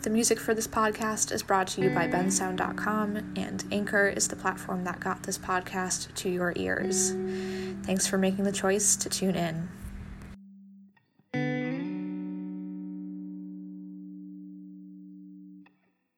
The 0.00 0.08
music 0.08 0.40
for 0.40 0.54
this 0.54 0.66
podcast 0.66 1.30
is 1.30 1.42
brought 1.42 1.66
to 1.68 1.82
you 1.82 1.90
by 1.90 2.08
bensound.com, 2.08 3.34
and 3.36 3.64
Anchor 3.70 4.08
is 4.08 4.28
the 4.28 4.36
platform 4.36 4.84
that 4.84 4.98
got 4.98 5.24
this 5.24 5.36
podcast 5.36 6.14
to 6.14 6.30
your 6.30 6.54
ears. 6.56 7.10
Thanks 7.84 8.06
for 8.06 8.16
making 8.16 8.44
the 8.44 8.52
choice 8.52 8.96
to 8.96 9.10
tune 9.10 9.34
in. 9.34 9.68